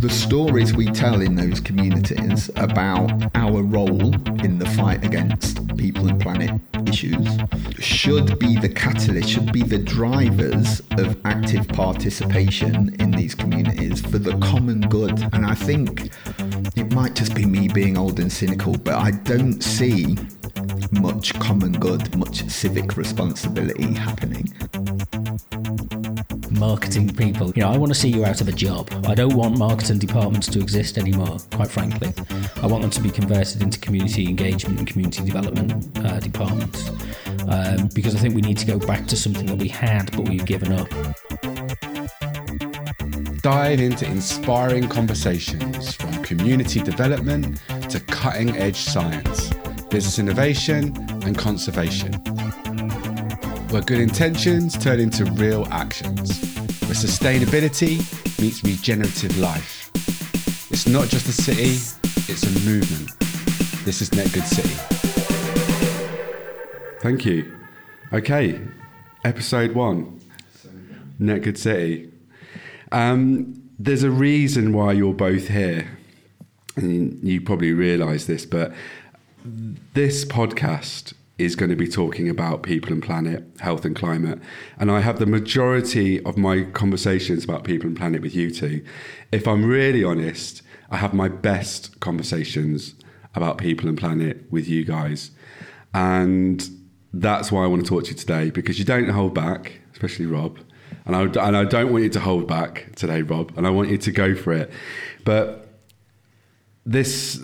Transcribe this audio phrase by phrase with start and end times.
[0.00, 6.08] the stories we tell in those communities about our role in the fight against people
[6.08, 6.50] and planet
[6.86, 7.26] issues
[7.78, 14.18] should be the catalyst, should be the drivers of active participation in these communities for
[14.18, 15.20] the common good.
[15.32, 16.10] And I think
[16.76, 20.16] it might just be me being old and cynical, but I don't see
[20.92, 24.52] much common good, much civic responsibility happening
[26.58, 27.52] marketing people.
[27.54, 28.90] You know, I want to see you out of a job.
[29.06, 32.12] I don't want marketing departments to exist anymore, quite frankly.
[32.62, 36.90] I want them to be converted into community engagement and community development uh, departments
[37.48, 40.28] um, because I think we need to go back to something that we had but
[40.28, 40.88] we've given up.
[43.42, 49.54] Dive into inspiring conversations from community development to cutting edge science,
[49.90, 52.20] business innovation, and conservation
[53.70, 56.47] where good intentions turn into real actions,
[56.98, 57.98] sustainability
[58.42, 59.88] meets regenerative life.
[60.72, 61.78] It's not just a city,
[62.32, 63.16] it's a movement.
[63.84, 64.74] This is Net Good City.
[67.00, 67.56] Thank you.
[68.12, 68.60] Okay,
[69.24, 70.20] episode one
[71.20, 72.10] Net Good City.
[72.90, 75.96] Um, there's a reason why you're both here,
[76.74, 78.72] and you probably realise this, but
[79.44, 84.40] this podcast is going to be talking about people and planet, health and climate.
[84.78, 88.84] And I have the majority of my conversations about people and planet with you two.
[89.30, 92.94] If I'm really honest, I have my best conversations
[93.34, 95.30] about people and planet with you guys.
[95.94, 96.68] And
[97.12, 100.26] that's why I want to talk to you today because you don't hold back, especially
[100.26, 100.58] Rob.
[101.06, 103.90] And I, and I don't want you to hold back today, Rob, and I want
[103.90, 104.70] you to go for it.
[105.24, 105.68] But
[106.84, 107.42] this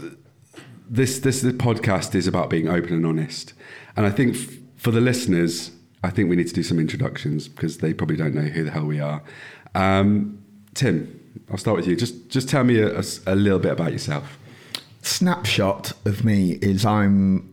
[0.88, 3.54] this this, this podcast is about being open and honest
[3.96, 5.70] and I think f- for the listeners,
[6.02, 8.70] I think we need to do some introductions because they probably don't know who the
[8.70, 9.22] hell we are.
[9.74, 10.42] Um,
[10.74, 11.96] Tim, I'll start with you.
[11.96, 14.38] Just just tell me a, a, a little bit about yourself.
[15.02, 17.50] Snapshot of me is I'm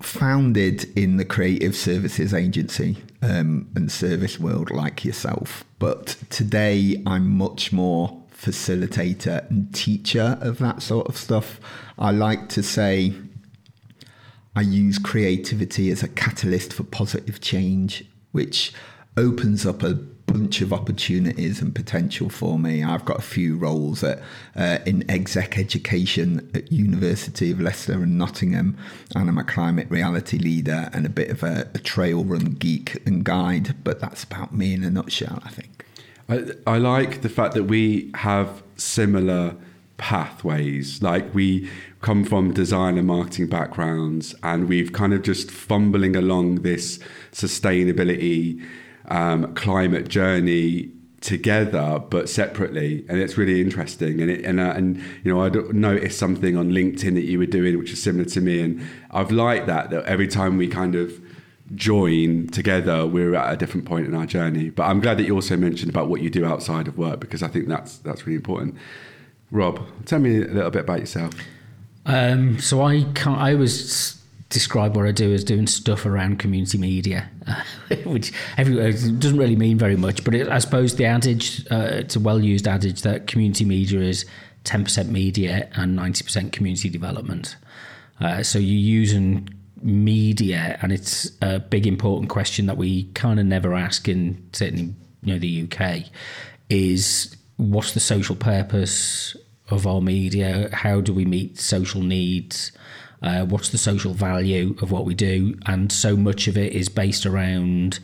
[0.00, 7.30] founded in the creative services agency um, and service world like yourself, but today I'm
[7.30, 11.60] much more facilitator and teacher of that sort of stuff.
[11.98, 13.14] I like to say
[14.56, 18.72] I use creativity as a catalyst for positive change, which
[19.16, 22.82] opens up a bunch of opportunities and potential for me.
[22.82, 24.20] I've got a few roles at,
[24.56, 28.76] uh, in exec education at University of Leicester and Nottingham,
[29.14, 33.02] and I'm a climate reality leader and a bit of a, a trail run geek
[33.06, 33.76] and guide.
[33.84, 35.84] But that's about me in a nutshell, I think.
[36.28, 39.56] I, I like the fact that we have similar
[39.96, 41.02] pathways.
[41.02, 41.70] Like we
[42.00, 46.98] come from design and marketing backgrounds, and we've kind of just fumbling along this
[47.32, 48.64] sustainability
[49.08, 50.90] um, climate journey
[51.20, 53.04] together but separately.
[53.08, 54.20] And it's really interesting.
[54.20, 57.46] And it, and uh, and you know I noticed something on LinkedIn that you were
[57.46, 58.60] doing which is similar to me.
[58.60, 61.23] And I've liked that that every time we kind of
[61.74, 65.34] join together we're at a different point in our journey but I'm glad that you
[65.34, 68.36] also mentioned about what you do outside of work because I think that's that's really
[68.36, 68.76] important
[69.54, 71.32] Rob, tell me a little bit about yourself.
[72.06, 76.76] Um, so I can't, I always describe what I do as doing stuff around community
[76.76, 77.30] media,
[78.04, 80.24] which every, doesn't really mean very much.
[80.24, 84.00] But it, I suppose the adage, uh, it's a well used adage that community media
[84.00, 84.26] is
[84.64, 87.56] 10% media and 90% community development.
[88.20, 89.48] Uh, so you're using
[89.84, 94.94] media, and it's a big important question that we kind of never ask in certainly
[95.22, 96.04] you know the UK
[96.70, 99.36] is what's the social purpose
[99.70, 100.68] of our media?
[100.72, 102.72] How do we meet social needs?
[103.22, 105.56] Uh, what's the social value of what we do?
[105.66, 107.98] And so much of it is based around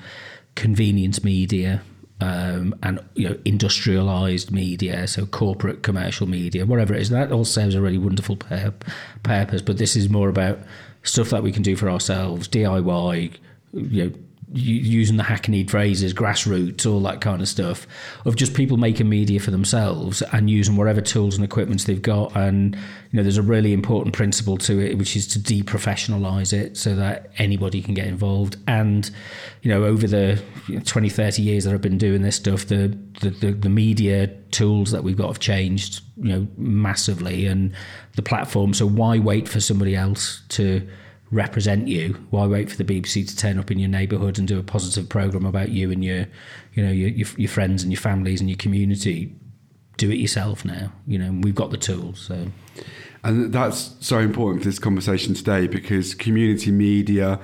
[0.55, 1.83] convenience media
[2.21, 7.11] um, and you know industrialized media, so corporate commercial media, whatever it is.
[7.11, 8.75] That all serves a really wonderful pur-
[9.23, 10.59] purpose, but this is more about
[11.03, 13.37] stuff that we can do for ourselves, DIY,
[13.73, 14.13] you know
[14.53, 17.87] using the hackneyed phrases, grassroots, all that kind of stuff,
[18.25, 22.35] of just people making media for themselves and using whatever tools and equipments they've got.
[22.37, 26.77] And, you know, there's a really important principle to it, which is to deprofessionalize it
[26.77, 28.57] so that anybody can get involved.
[28.67, 29.09] And,
[29.63, 30.43] you know, over the
[30.85, 34.91] 20, 30 years that I've been doing this stuff, the, the, the, the media tools
[34.91, 37.73] that we've got have changed, you know, massively and
[38.17, 38.75] the platform.
[38.75, 40.89] So why wait for somebody else to,
[41.31, 42.25] represent you.
[42.31, 45.09] Why wait for the BBC to turn up in your neighbourhood and do a positive
[45.09, 46.27] program about you and your,
[46.75, 49.35] you know, your, your, your friends and your families and your community?
[49.97, 50.93] Do it yourself now.
[51.07, 52.21] You know, we've got the tools.
[52.21, 52.47] So,
[53.23, 57.39] and that's so important for this conversation today because community media.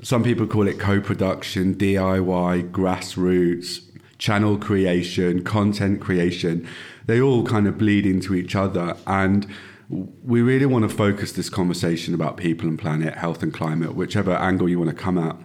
[0.00, 3.82] Some people call it co-production, DIY, grassroots.
[4.18, 6.68] channel creation, content creation,
[7.06, 8.96] they all kind of bleed into each other.
[9.06, 9.46] And
[9.88, 14.32] we really want to focus this conversation about people and planet, health and climate, whichever
[14.34, 15.36] angle you want to come at.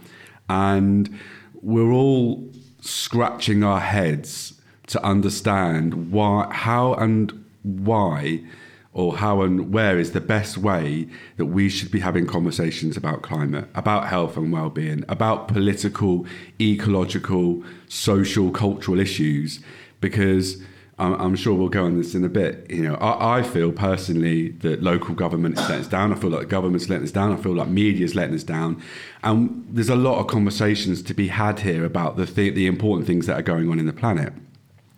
[0.49, 1.17] And
[1.61, 2.51] we're all
[2.81, 8.43] scratching our heads to understand why, how, and why
[8.91, 11.07] or how and where is the best way
[11.37, 16.27] that we should be having conversations about climate, about health and well-being, about political,
[16.61, 19.61] ecological, social, cultural issues,
[19.99, 20.61] because
[20.99, 22.69] I'm, I'm sure we'll go on this in a bit.
[22.69, 26.13] You know, I, I, feel personally that local government is letting us down.
[26.13, 27.33] I feel like the government's letting us down.
[27.33, 28.81] I feel like media's letting us down.
[29.23, 33.07] And there's a lot of conversations to be had here about the th- the important
[33.07, 34.33] things that are going on in the planet,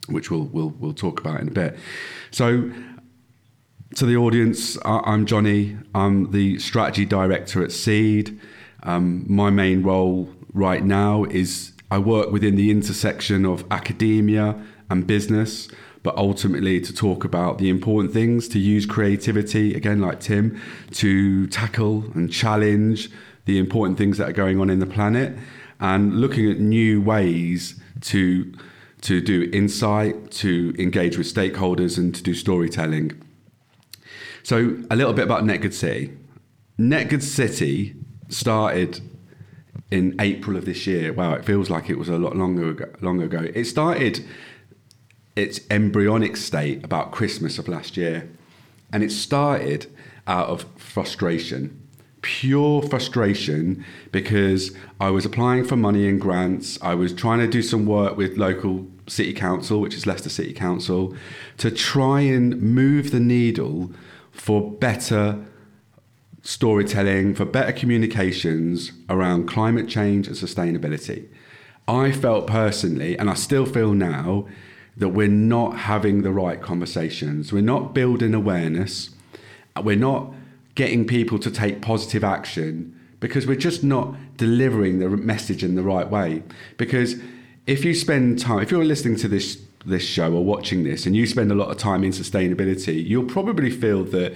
[0.08, 1.78] which we'll we'll we'll talk about in a bit.
[2.32, 2.72] So
[3.96, 5.78] to the audience, I'm Johnny.
[5.94, 8.38] I'm the strategy director at Seed.
[8.84, 15.08] Um, my main role right now is I work within the intersection of academia and
[15.08, 15.68] business,
[16.04, 20.62] but ultimately to talk about the important things, to use creativity, again, like Tim,
[20.92, 23.10] to tackle and challenge
[23.46, 25.38] the important things that are going on in the planet
[25.80, 28.54] and looking at new ways to
[29.02, 33.12] to do insight, to engage with stakeholders and to do storytelling.
[34.42, 36.18] So, a little bit about Netgood City.
[36.80, 37.96] Netgood City
[38.30, 39.02] started
[39.92, 41.14] in April of this year.
[41.14, 43.48] Wow, it feels like it was a lot longer ago, long ago.
[43.54, 44.26] It started
[45.36, 48.30] its embryonic state about Christmas of last year,
[48.92, 49.88] and it started
[50.28, 51.82] out of frustration,
[52.22, 56.80] pure frustration, because I was applying for money and grants.
[56.82, 60.54] I was trying to do some work with local city council, which is Leicester City
[60.54, 61.16] Council,
[61.58, 63.92] to try and move the needle
[64.32, 65.46] for better
[66.42, 71.28] storytelling, for better communications around climate change and sustainability.
[71.88, 74.48] I felt personally, and I still feel now,
[74.98, 77.52] that we're not having the right conversations.
[77.52, 79.10] We're not building awareness.
[79.82, 80.34] We're not
[80.76, 85.84] getting people to take positive action because we're just not delivering the message in the
[85.84, 86.44] right way.
[86.78, 87.16] Because
[87.66, 91.16] if you spend time, if you're listening to this this show or watching this and
[91.16, 94.34] you spend a lot of time in sustainability, you'll probably feel that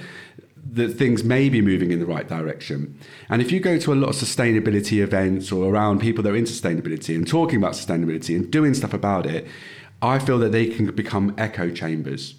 [0.72, 3.00] that things may be moving in the right direction.
[3.30, 6.36] And if you go to a lot of sustainability events or around people that are
[6.36, 9.48] in sustainability and talking about sustainability and doing stuff about it,
[10.02, 12.36] I feel that they can become echo chambers.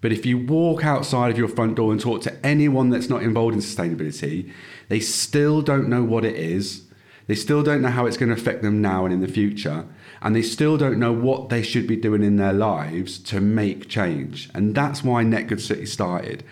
[0.00, 3.22] But if you walk outside of your front door and talk to anyone that's not
[3.22, 4.50] involved in sustainability,
[4.88, 6.84] they still don't know what it is.
[7.26, 9.86] They still don't know how it's going to affect them now and in the future
[10.22, 13.88] and they still don't know what they should be doing in their lives to make
[13.88, 14.50] change.
[14.54, 16.44] And that's why Net Good City started.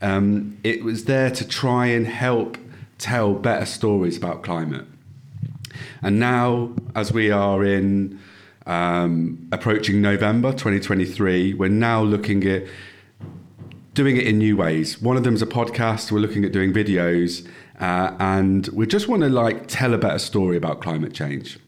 [0.00, 2.56] Um, it was there to try and help
[2.98, 4.86] tell better stories about climate.
[6.00, 8.18] And now, as we are in
[8.66, 12.64] um, approaching November 2023, we're now looking at
[13.94, 15.00] doing it in new ways.
[15.00, 16.10] One of them is a podcast.
[16.10, 17.46] We're looking at doing videos,
[17.80, 21.58] uh, and we just want to like tell a better story about climate change.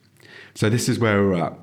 [0.54, 1.58] So this is where we're at.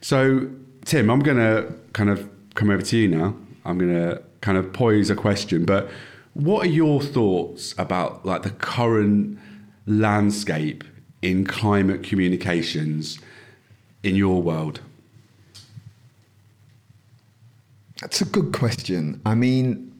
[0.00, 0.50] So
[0.84, 3.34] Tim, I'm going to kind of come over to you now.
[3.64, 5.88] I'm going to kind of pose a question, but
[6.34, 9.38] what are your thoughts about like the current
[9.86, 10.84] landscape
[11.22, 13.18] in climate communications
[14.04, 14.80] in your world?
[18.00, 19.20] That's a good question.
[19.24, 19.92] I mean,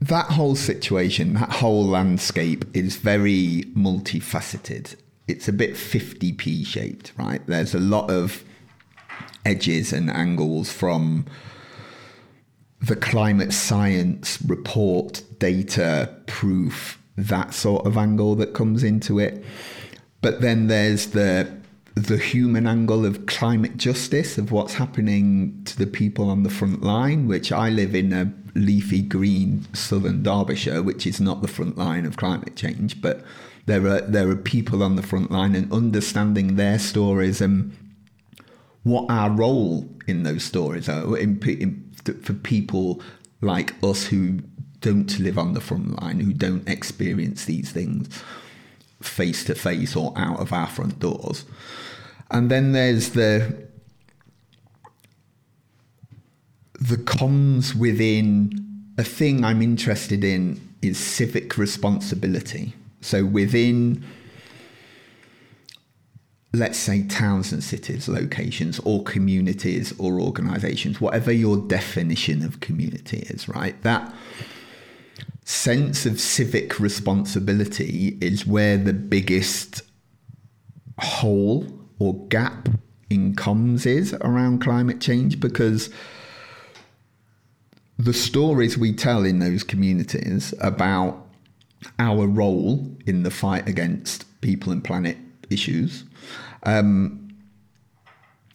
[0.00, 4.96] that whole situation, that whole landscape is very multifaceted
[5.30, 7.44] it's a bit 50p shaped, right?
[7.46, 8.42] There's a lot of
[9.44, 11.24] edges and angles from
[12.80, 19.44] the climate science report, data, proof, that sort of angle that comes into it.
[20.20, 21.59] But then there's the
[21.94, 26.82] the human angle of climate justice, of what's happening to the people on the front
[26.82, 31.76] line, which I live in a leafy green southern Derbyshire, which is not the front
[31.76, 33.22] line of climate change, but
[33.66, 37.76] there are there are people on the front line and understanding their stories and
[38.82, 41.92] what our role in those stories are in, in,
[42.22, 43.02] for people
[43.42, 44.40] like us who
[44.80, 48.08] don't live on the front line, who don't experience these things
[49.02, 51.44] face to face or out of our front doors.
[52.30, 53.68] And then there's the
[56.80, 58.52] the cons within
[58.96, 62.74] a thing I'm interested in is civic responsibility.
[63.02, 64.02] So within,
[66.54, 73.18] let's say, towns and cities, locations, or communities or organizations, whatever your definition of community
[73.28, 73.80] is, right?
[73.82, 74.14] That
[75.44, 79.82] sense of civic responsibility is where the biggest
[80.98, 81.66] hole
[81.98, 82.68] or gap
[83.08, 85.90] in comms is around climate change because
[87.98, 91.26] the stories we tell in those communities about
[91.98, 95.16] our role in the fight against people and planet
[95.50, 96.04] issues
[96.62, 97.29] um,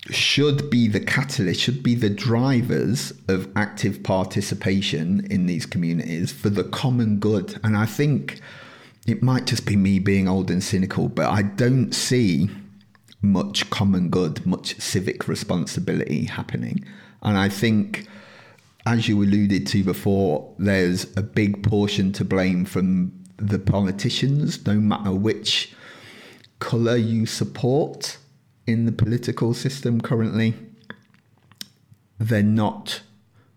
[0.10, 6.50] should be the catalyst, should be the drivers of active participation in these communities for
[6.50, 7.60] the common good.
[7.64, 8.40] And I think
[9.08, 12.50] it might just be me being old and cynical, but I don't see
[13.22, 16.86] much common good, much civic responsibility happening.
[17.24, 18.08] And I think,
[18.86, 24.76] as you alluded to before, there's a big portion to blame from the politicians, no
[24.76, 25.74] matter which
[26.60, 28.18] colour you support
[28.67, 30.55] in the political system currently.
[32.17, 33.01] They're not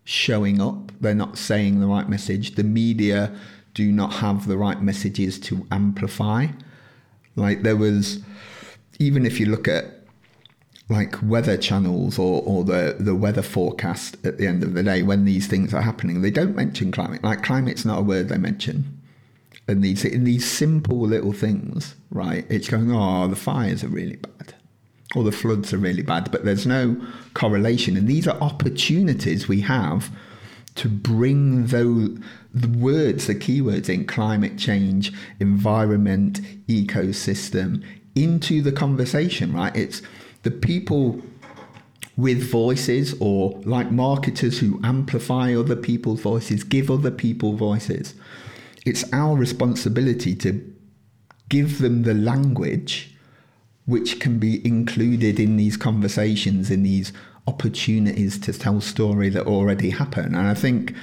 [0.03, 2.55] showing up, they're not saying the right message.
[2.55, 3.35] The media
[3.73, 6.47] do not have the right messages to amplify.
[7.35, 8.19] Like there was,
[8.99, 9.85] even if you look at
[10.89, 15.03] like weather channels or, or the, the weather forecast at the end of the day,
[15.03, 17.23] when these things are happening, they don't mention climate.
[17.23, 18.99] Like climate's not a word they mention.
[19.67, 22.45] And these in these simple little things, right?
[22.49, 24.55] It's going, oh, the fires are really bad
[25.15, 26.95] or the floods are really bad, but there's no
[27.33, 27.97] correlation.
[27.97, 30.11] And these are opportunities we have
[30.75, 32.19] to bring those,
[32.53, 37.83] the words, the keywords in climate change, environment, ecosystem
[38.15, 39.75] into the conversation, right?
[39.75, 40.01] It's
[40.43, 41.21] the people
[42.15, 48.13] with voices or like marketers who amplify other people's voices, give other people voices.
[48.85, 50.73] It's our responsibility to
[51.47, 53.15] give them the language
[53.89, 57.11] which can be included in these conversations, in these
[57.47, 60.35] opportunities to tell story that already happen.
[60.35, 60.93] And I think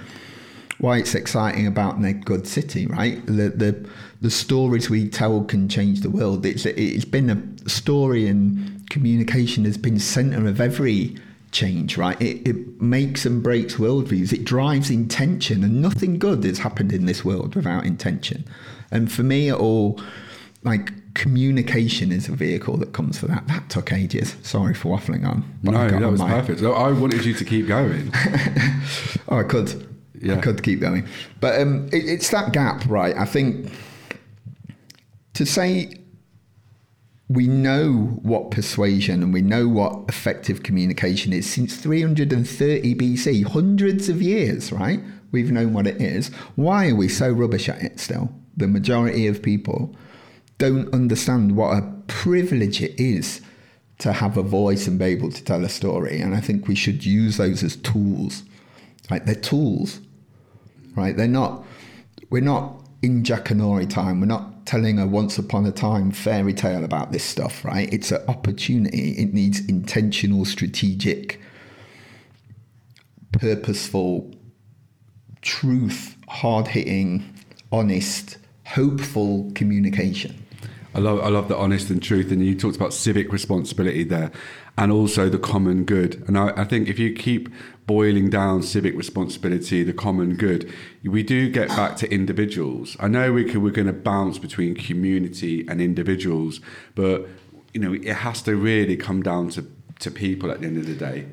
[0.78, 3.24] why it's exciting about Net Good City, right?
[3.26, 3.88] The the
[4.20, 6.46] the stories we tell can change the world.
[6.46, 11.16] It's it's been a story and communication has been center of every
[11.50, 12.20] change, right?
[12.20, 14.32] It, it makes and breaks worldviews.
[14.32, 18.44] It drives intention, and nothing good has happened in this world without intention.
[18.92, 20.00] And for me, it all
[20.62, 23.48] like communication is a vehicle that comes for that.
[23.48, 24.36] That took ages.
[24.42, 25.44] Sorry for waffling on.
[25.62, 26.28] no, that was my...
[26.28, 26.62] perfect.
[26.62, 28.12] I wanted you to keep going.
[29.28, 29.88] oh, I could.
[30.20, 30.36] Yeah.
[30.36, 31.08] I could keep going.
[31.40, 33.16] But um, it, it's that gap, right?
[33.16, 33.72] I think
[35.34, 35.94] to say
[37.28, 44.10] we know what persuasion and we know what effective communication is since 330 BC, hundreds
[44.10, 45.00] of years, right?
[45.32, 46.28] We've known what it is.
[46.56, 48.30] Why are we so rubbish at it still?
[48.56, 49.96] The majority of people
[50.58, 53.40] don't understand what a privilege it is
[53.98, 56.20] to have a voice and be able to tell a story.
[56.20, 58.42] And I think we should use those as tools.
[59.10, 59.24] Right?
[59.24, 60.00] They're tools.
[60.94, 61.16] Right?
[61.16, 61.64] They're not
[62.30, 64.20] we're not in Jackanory time.
[64.20, 67.92] We're not telling a once upon a time fairy tale about this stuff, right?
[67.92, 69.12] It's an opportunity.
[69.12, 71.40] It needs intentional, strategic,
[73.32, 74.34] purposeful,
[75.40, 77.32] truth, hard hitting,
[77.70, 80.45] honest, hopeful communication.
[80.96, 82.32] I love, I love the honest and truth.
[82.32, 84.32] And you talked about civic responsibility there
[84.78, 86.24] and also the common good.
[86.26, 87.50] And I, I, think if you keep
[87.86, 90.72] boiling down civic responsibility, the common good,
[91.04, 92.96] we do get back to individuals.
[92.98, 96.60] I know we can, we're going to bounce between community and individuals,
[96.94, 97.28] but
[97.74, 99.66] you know it has to really come down to,
[99.98, 101.26] to people at the end of the day.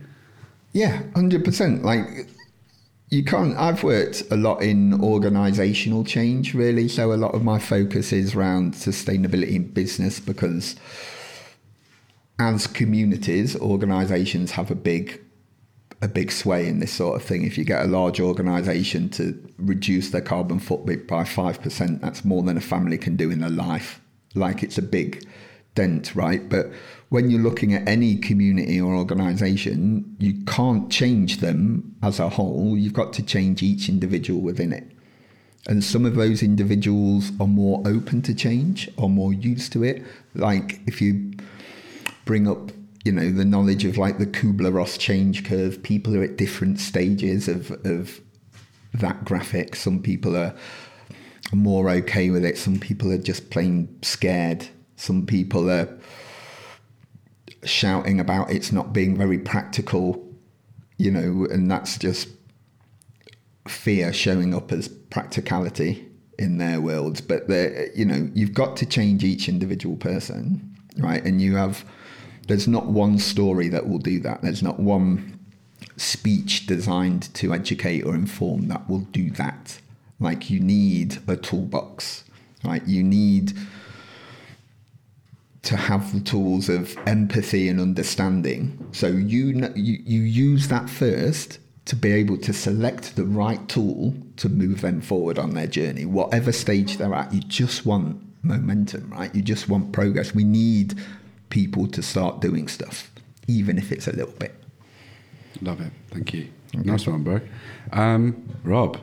[0.73, 1.85] Yeah, hundred percent.
[1.85, 2.27] Like
[3.13, 7.59] you can't i've worked a lot in organizational change really so a lot of my
[7.59, 10.75] focus is around sustainability in business because
[12.39, 15.19] as communities organizations have a big
[16.03, 17.45] a big sway in this sort of thing.
[17.45, 22.43] If you get a large organization to reduce their carbon footprint by 5% that's more
[22.43, 24.01] than a family can do in a life.
[24.35, 25.25] Like it's a big
[25.75, 26.47] dent right?
[26.47, 26.71] But
[27.13, 32.75] when you're looking at any community or organization, you can't change them as a whole.
[32.75, 34.91] You've got to change each individual within it.
[35.67, 40.03] And some of those individuals are more open to change or more used to it.
[40.33, 41.33] Like if you
[42.25, 42.71] bring up,
[43.05, 46.79] you know, the knowledge of like the Kubler Ross change curve, people are at different
[46.79, 48.21] stages of, of
[48.95, 49.75] that graphic.
[49.75, 50.55] Some people are
[51.53, 52.57] more okay with it.
[52.57, 54.67] Some people are just plain scared.
[54.95, 55.95] Some people are
[57.65, 60.25] shouting about it's not being very practical,
[60.97, 62.29] you know, and that's just
[63.67, 67.21] fear showing up as practicality in their worlds.
[67.21, 67.47] But
[67.95, 71.23] you know, you've got to change each individual person, right?
[71.23, 71.85] And you have
[72.47, 74.41] there's not one story that will do that.
[74.41, 75.39] There's not one
[75.95, 79.79] speech designed to educate or inform that will do that.
[80.19, 82.23] Like you need a toolbox,
[82.63, 82.85] right?
[82.87, 83.53] You need
[85.63, 88.85] to have the tools of empathy and understanding.
[88.91, 94.13] So you, you you use that first to be able to select the right tool
[94.37, 97.33] to move them forward on their journey, whatever stage they're at.
[97.33, 99.33] You just want momentum, right?
[99.33, 100.35] You just want progress.
[100.35, 100.95] We need
[101.49, 103.11] people to start doing stuff,
[103.47, 104.55] even if it's a little bit.
[105.61, 105.91] Love it.
[106.11, 106.49] Thank you.
[106.73, 107.39] Nice one, bro.
[107.91, 108.99] Um, Rob,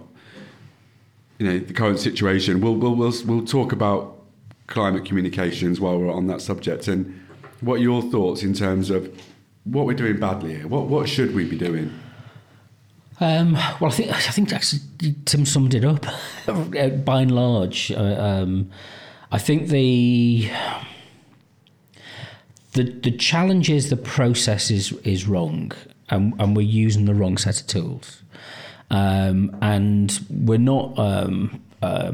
[1.38, 2.60] you know the current situation.
[2.60, 4.19] We'll we'll we'll we'll talk about
[4.70, 7.20] climate communications while we're on that subject, and
[7.60, 9.14] what are your thoughts in terms of
[9.64, 10.66] what we're doing badly here?
[10.66, 11.92] What what should we be doing?
[13.20, 14.80] Um, well, I think I think actually
[15.26, 16.06] Tim summed it up
[17.04, 17.92] by and large.
[17.92, 18.70] Uh, um,
[19.30, 20.50] I think the
[22.72, 25.72] the the challenge is the process is is wrong,
[26.08, 28.22] and, and we're using the wrong set of tools,
[28.90, 30.98] um, and we're not.
[30.98, 32.12] Um, uh,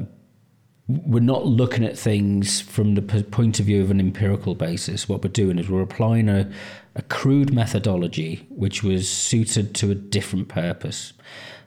[0.88, 5.08] we're not looking at things from the point of view of an empirical basis.
[5.08, 6.48] What we're doing is we're applying a,
[6.94, 11.12] a crude methodology which was suited to a different purpose.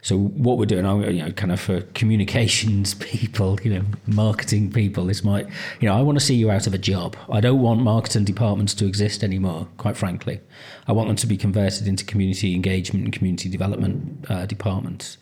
[0.02, 5.06] So what we're doing, you know, kind of for communications people, you know, marketing people,
[5.06, 5.48] this might,
[5.80, 7.18] you know, I want to see you out of a job.
[7.30, 9.68] I don't want marketing departments to exist anymore.
[9.78, 10.40] Quite frankly,
[10.88, 15.18] I want them to be converted into community engagement and community development uh, departments.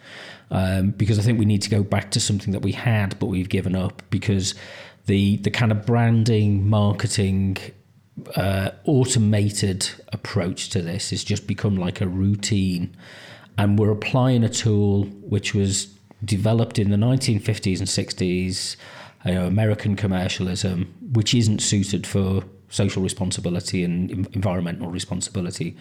[0.50, 3.26] Um, because I think we need to go back to something that we had, but
[3.26, 4.56] we've given up because
[5.06, 7.58] the the kind of branding, marketing,
[8.36, 12.96] uh, automated approach to this has just become like a routine
[13.58, 15.88] and we're applying a tool which was
[16.24, 18.76] developed in the 1950s and 60s,
[19.26, 25.76] you know, American commercialism, which isn't suited for social responsibility and environmental responsibility.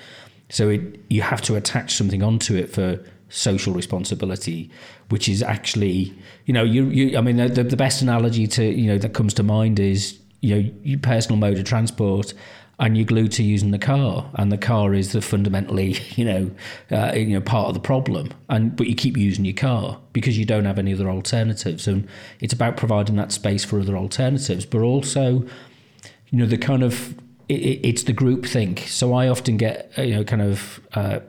[0.49, 4.71] So it, you have to attach something onto it for social responsibility,
[5.09, 6.15] which is actually,
[6.45, 9.35] you know, you, you I mean, the, the best analogy to, you know, that comes
[9.35, 12.33] to mind is, you know, your personal mode of transport
[12.79, 16.51] and you're glued to using the car, and the car is the fundamentally, you know,
[16.91, 18.31] uh, you know, part of the problem.
[18.49, 22.07] And but you keep using your car because you don't have any other alternatives, and
[22.41, 25.45] it's about providing that space for other alternatives, but also,
[26.29, 27.15] you know, the kind of
[27.49, 28.81] it, it's the group think.
[28.81, 31.21] So I often get, you know, kind of, uh,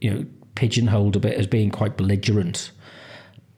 [0.00, 2.70] you know, pigeonholed a bit as being quite belligerent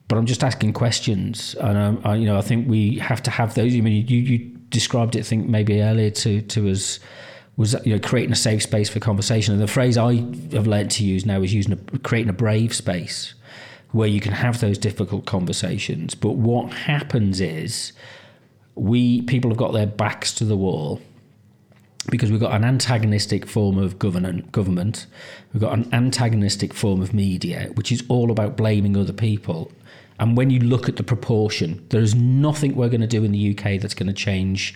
[0.09, 3.31] but I'm just asking questions, and um, I, you know, I think we have to
[3.31, 3.75] have those.
[3.75, 7.01] I mean, you, you described it, I think maybe earlier to to us
[7.57, 9.55] was you know creating a safe space for conversation.
[9.55, 10.17] And the phrase I
[10.53, 13.35] have learned to use now is using a, creating a brave space
[13.93, 16.15] where you can have those difficult conversations.
[16.15, 17.93] But what happens is
[18.75, 21.01] we people have got their backs to the wall
[22.11, 25.07] because we've got an antagonistic form of government, government,
[25.53, 29.73] we've got an antagonistic form of media, which is all about blaming other people
[30.19, 33.33] and when you look at the proportion, there is nothing we're going to do in
[33.33, 34.75] the UK that's going to change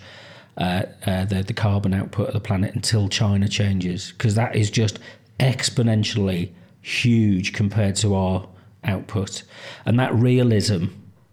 [0.57, 4.69] uh, uh, the, the carbon output of the planet until China changes, because that is
[4.69, 4.99] just
[5.39, 6.51] exponentially
[6.81, 8.47] huge compared to our
[8.83, 9.43] output.
[9.85, 10.85] And that realism,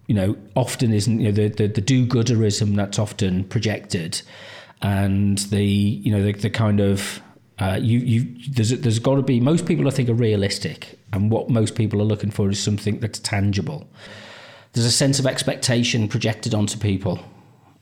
[0.07, 4.21] you know, often isn't, you know, the, the, the do gooderism that's often projected
[4.81, 7.21] and the, you know, the, the kind of
[7.59, 11.31] uh, you, you, there's, there's got to be most people I think are realistic, and
[11.31, 13.87] what most people are looking for is something that's tangible.
[14.73, 17.19] There's a sense of expectation projected onto people,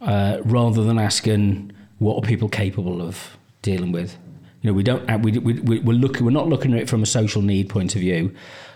[0.01, 4.17] uh, rather than asking what are people capable of dealing with.
[4.61, 7.03] You know, we don't uh, we, we we're looking we're not looking at it from
[7.03, 8.33] a social need point of view.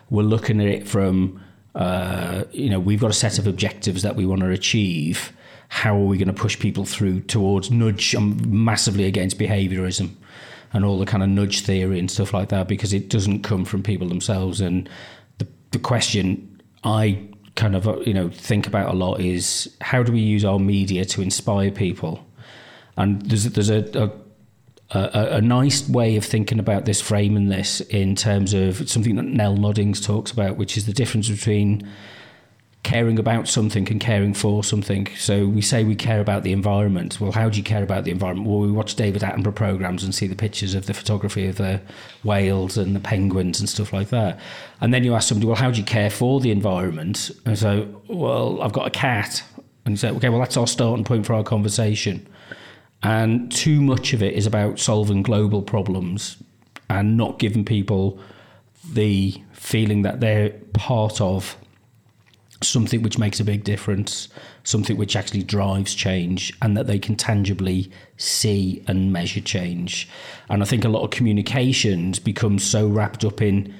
[0.09, 1.41] We're looking at it from
[1.75, 5.31] uh, you know we've got a set of objectives that we want to achieve.
[5.69, 8.13] How are we going to push people through towards nudge?
[8.13, 10.15] I'm massively against behaviourism
[10.73, 13.65] and all the kind of nudge theory and stuff like that because it doesn't come
[13.65, 14.61] from people themselves.
[14.61, 14.89] And
[15.37, 20.11] the, the question I kind of you know think about a lot is how do
[20.11, 22.25] we use our media to inspire people?
[22.97, 24.11] And there's there's a, a
[24.93, 29.23] a, a, nice way of thinking about this, framing this in terms of something that
[29.23, 31.89] Nell Noddings talks about, which is the difference between
[32.83, 35.07] caring about something and caring for something.
[35.15, 37.21] So we say we care about the environment.
[37.21, 38.49] Well, how do you care about the environment?
[38.49, 41.79] Well, we watch David Attenborough programs and see the pictures of the photography of the
[42.23, 44.39] whales and the penguins and stuff like that.
[44.81, 47.29] And then you ask somebody, well, how do you care for the environment?
[47.45, 49.43] And so, well, I've got a cat.
[49.85, 52.27] And you say, okay, well, that's our starting point for our conversation.
[53.03, 56.37] And too much of it is about solving global problems
[56.89, 58.19] and not giving people
[58.91, 61.55] the feeling that they're part of
[62.61, 64.27] something which makes a big difference,
[64.63, 70.07] something which actually drives change, and that they can tangibly see and measure change.
[70.49, 73.73] And I think a lot of communications become so wrapped up in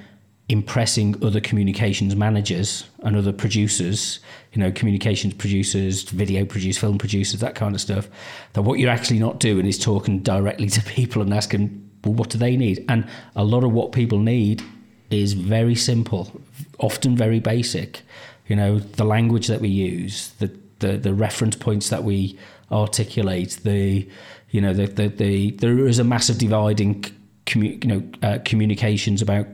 [0.49, 4.19] impressing other communications managers and other producers,
[4.51, 8.09] you know, communications producers, video producers, film producers, that kind of stuff,
[8.53, 12.29] that what you're actually not doing is talking directly to people and asking, well, what
[12.29, 12.83] do they need?
[12.89, 14.61] And a lot of what people need
[15.09, 16.41] is very simple,
[16.79, 18.01] often very basic.
[18.47, 22.37] You know, the language that we use, the the, the reference points that we
[22.71, 24.07] articulate, the
[24.49, 27.03] you know, the, the, the there is a massive divide in
[27.45, 29.47] commu- you know uh, communications about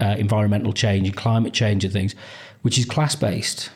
[0.00, 2.14] uh, environmental change and climate change and things,
[2.62, 3.70] which is class based.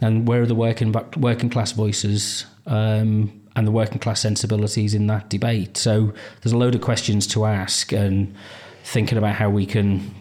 [0.00, 5.06] And where are the working working class voices um, and the working class sensibilities in
[5.06, 5.76] that debate?
[5.76, 6.12] So
[6.42, 8.34] there's a load of questions to ask and
[8.82, 10.14] thinking about how we can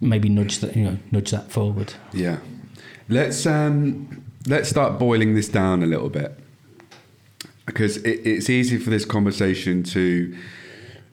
[0.00, 1.94] maybe nudge that you know nudge that forward.
[2.12, 2.38] Yeah,
[3.08, 6.38] let's um, let's start boiling this down a little bit
[7.66, 10.36] because it, it's easy for this conversation to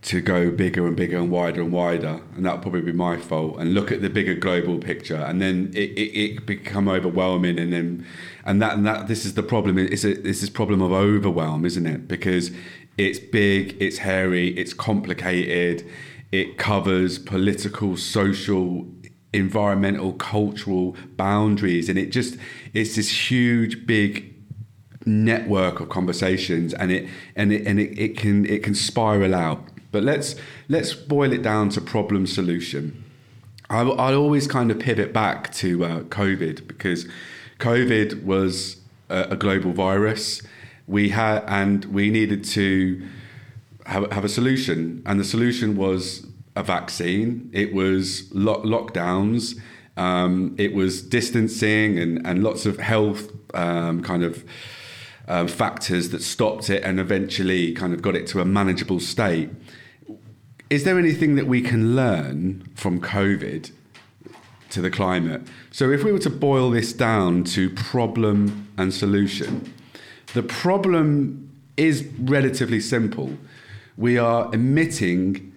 [0.01, 3.57] to go bigger and bigger and wider and wider, and that'll probably be my fault.
[3.57, 7.73] And look at the bigger global picture, and then it, it, it become overwhelming, and
[7.73, 8.05] then
[8.45, 9.77] and that and that this is the problem.
[9.77, 12.07] It's a, it's this problem of overwhelm, isn't it?
[12.07, 12.51] Because
[12.97, 15.85] it's big, it's hairy, it's complicated,
[16.31, 18.87] it covers political, social,
[19.35, 22.37] environmental, cultural boundaries, and it just
[22.73, 24.33] it's this huge, big
[25.05, 29.69] network of conversations, and it and it and it, it can it can spiral out
[29.95, 30.35] but let's
[30.67, 33.01] let's boil it down to problem solution.
[33.69, 37.07] I, I always kind of pivot back to uh, COVID because
[37.59, 38.75] COVID was
[39.09, 40.41] a, a, global virus.
[40.85, 43.07] We had and we needed to
[43.85, 47.49] have, have a solution, and the solution was a vaccine.
[47.53, 49.59] It was lo- lockdowns.
[49.97, 54.43] Um, it was distancing and, and lots of health um, kind of
[55.27, 59.49] um, factors that stopped it and eventually kind of got it to a manageable state
[60.69, 63.71] is there anything that we can learn from COVID
[64.71, 65.41] to the climate?
[65.71, 69.73] So, if we were to boil this down to problem and solution,
[70.33, 73.37] the problem is relatively simple.
[73.97, 75.53] We are emitting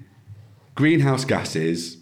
[0.78, 1.96] greenhouse gases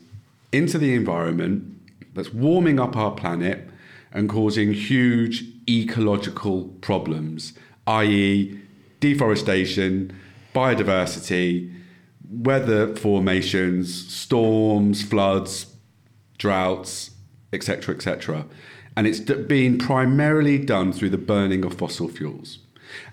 [0.53, 1.65] into the environment
[2.13, 3.67] that's warming up our planet
[4.13, 7.55] and causing huge ecological problems,
[7.87, 8.61] i.e.,
[9.01, 10.15] deforestation,
[10.55, 11.73] biodiversity,
[12.31, 15.75] weather formations, storms, floods,
[16.37, 17.13] droughts,
[17.55, 18.45] etc., etc.
[18.95, 22.59] And it's being primarily done through the burning of fossil fuels.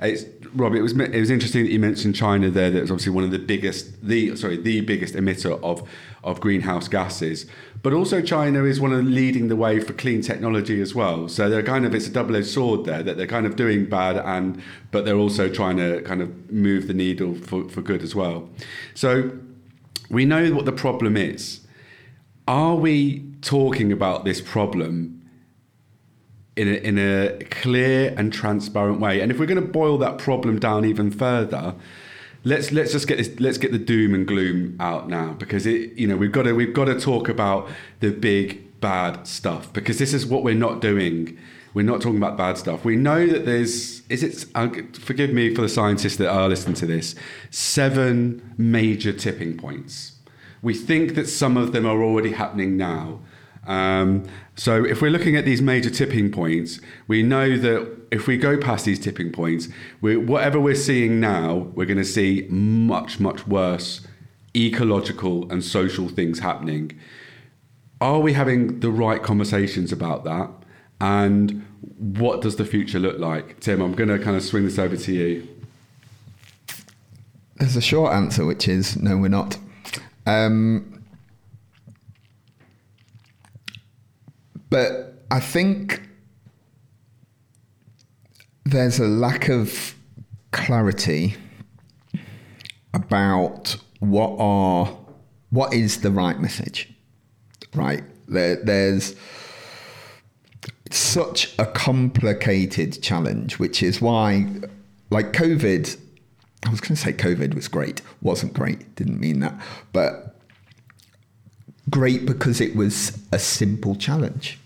[0.01, 2.69] Uh, it's, Rob, it was it was interesting that you mentioned China there.
[2.69, 5.87] That was obviously one of the biggest, the sorry, the biggest emitter of
[6.23, 7.45] of greenhouse gases.
[7.81, 11.27] But also China is one of leading the way for clean technology as well.
[11.27, 13.85] So they're kind of it's a double edged sword there that they're kind of doing
[13.85, 18.01] bad and but they're also trying to kind of move the needle for, for good
[18.01, 18.49] as well.
[18.93, 19.31] So
[20.09, 21.61] we know what the problem is.
[22.47, 25.22] Are we talking about this problem
[26.55, 29.21] in a, in a clear and transparent way.
[29.21, 31.75] And if we're going to boil that problem down even further,
[32.43, 35.93] let's let's just get this let's get the doom and gloom out now because it
[35.93, 37.69] you know we've got to we've got to talk about
[38.01, 41.37] the big bad stuff because this is what we're not doing.
[41.73, 42.85] We're not talking about bad stuff.
[42.85, 46.75] We know that there's is it uh, forgive me for the scientists that are listening
[46.75, 47.15] to this
[47.49, 50.17] seven major tipping points.
[50.61, 53.21] We think that some of them are already happening now.
[53.65, 58.37] Um, so if we're looking at these major tipping points, we know that if we
[58.37, 59.69] go past these tipping points,
[60.01, 64.05] we, whatever we're seeing now, we're going to see much, much worse
[64.55, 66.91] ecological and social things happening.
[67.99, 70.51] Are we having the right conversations about that?
[71.01, 71.65] And
[71.97, 73.59] what does the future look like?
[73.59, 75.47] Tim, I'm going to kind of swing this over to you.
[77.55, 79.57] There's a short answer, which is no, we're not.
[80.25, 80.92] Um,
[84.73, 86.01] But I think
[88.65, 89.93] there's a lack of
[90.49, 91.35] clarity
[92.91, 94.97] about what are
[95.51, 96.91] what is the right message,
[97.75, 98.01] right?
[98.27, 99.15] There, there's
[100.89, 104.47] such a complicated challenge, which is why,
[105.11, 105.99] like COVID,
[106.65, 109.53] I was going to say COVID was great, wasn't great, didn't mean that,
[109.91, 110.35] but
[111.91, 114.57] great because it was a simple challenge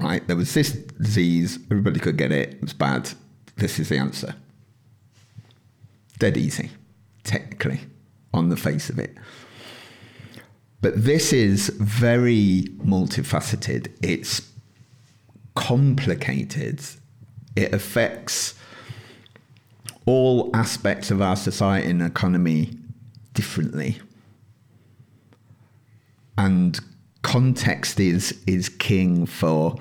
[0.00, 0.26] right?
[0.26, 3.10] There was this disease, everybody could get it, it was bad.
[3.56, 4.34] This is the answer.
[6.18, 6.70] Dead easy,
[7.24, 7.80] technically,
[8.32, 9.16] on the face of it.
[10.80, 13.92] But this is very multifaceted.
[14.02, 14.50] It's
[15.54, 16.80] complicated.
[17.54, 18.54] It affects
[20.06, 22.78] all aspects of our society and economy
[23.34, 24.00] differently.
[26.38, 26.80] And
[27.22, 29.76] context is is king for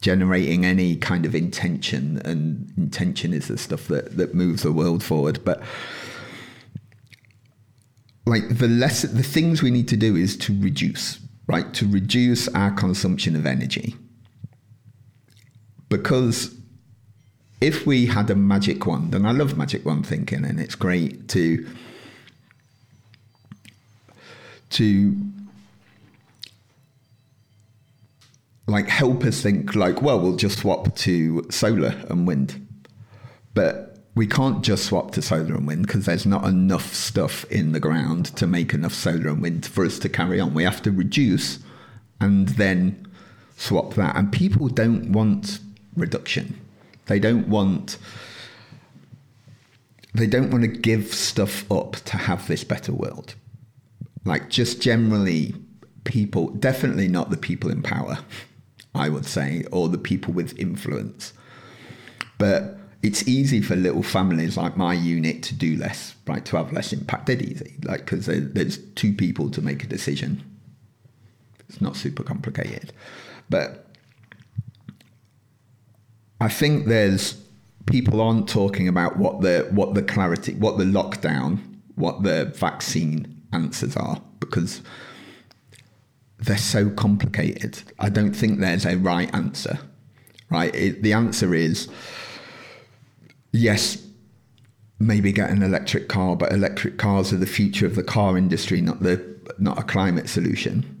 [0.00, 5.02] generating any kind of intention, and intention is the stuff that that moves the world
[5.02, 5.44] forward.
[5.44, 5.62] But
[8.26, 11.72] like the less the things we need to do is to reduce, right?
[11.74, 13.94] To reduce our consumption of energy.
[15.88, 16.54] Because
[17.60, 21.28] if we had a magic wand, and I love magic wand thinking, and it's great
[21.28, 21.66] to
[24.70, 25.16] to
[28.66, 32.66] like help us think like, well, we'll just swap to solar and wind.
[33.54, 37.72] But we can't just swap to solar and wind because there's not enough stuff in
[37.72, 40.54] the ground to make enough solar and wind for us to carry on.
[40.54, 41.60] We have to reduce
[42.20, 43.06] and then
[43.56, 44.16] swap that.
[44.16, 45.60] And people don't want
[45.96, 46.58] reduction.
[47.06, 47.98] They don't want
[50.14, 53.34] they don't want to give stuff up to have this better world.
[54.24, 55.54] Like just generally
[56.04, 58.18] people, definitely not the people in power,
[58.96, 61.32] I would say, or the people with influence.
[62.38, 66.44] But it's easy for little families like my unit to do less, right?
[66.46, 67.26] To have less impact.
[67.26, 70.42] Dead easy, like because there's two people to make a decision.
[71.68, 72.92] It's not super complicated,
[73.48, 73.86] but
[76.40, 77.40] I think there's
[77.86, 81.58] people aren't talking about what the what the clarity, what the lockdown,
[81.94, 84.82] what the vaccine answers are because
[86.38, 87.82] they're so complicated.
[87.98, 89.78] I don't think there's a right answer.
[90.50, 90.74] Right?
[90.74, 91.88] It, the answer is
[93.52, 94.06] yes,
[94.98, 98.80] maybe get an electric car, but electric cars are the future of the car industry,
[98.80, 100.92] not the not a climate solution.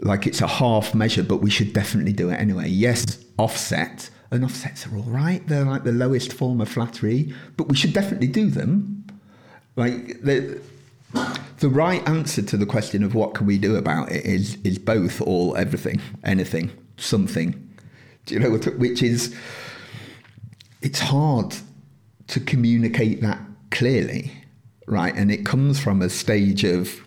[0.00, 2.68] Like it's a half measure, but we should definitely do it anyway.
[2.68, 5.46] Yes, offset, and offsets are all right.
[5.46, 9.06] They're like the lowest form of flattery, but we should definitely do them.
[9.76, 10.60] Like the
[11.58, 14.78] the right answer to the question of what can we do about it is is
[14.78, 17.52] both, all, everything, anything, something.
[18.26, 19.34] Do you know which is
[20.82, 21.56] it's hard
[22.28, 23.40] to communicate that
[23.70, 24.32] clearly,
[24.86, 25.14] right?
[25.14, 27.04] And it comes from a stage of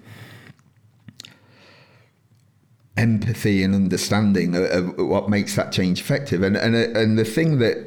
[2.98, 6.44] empathy and understanding of, what makes that change effective.
[6.44, 7.78] And, and and the thing that,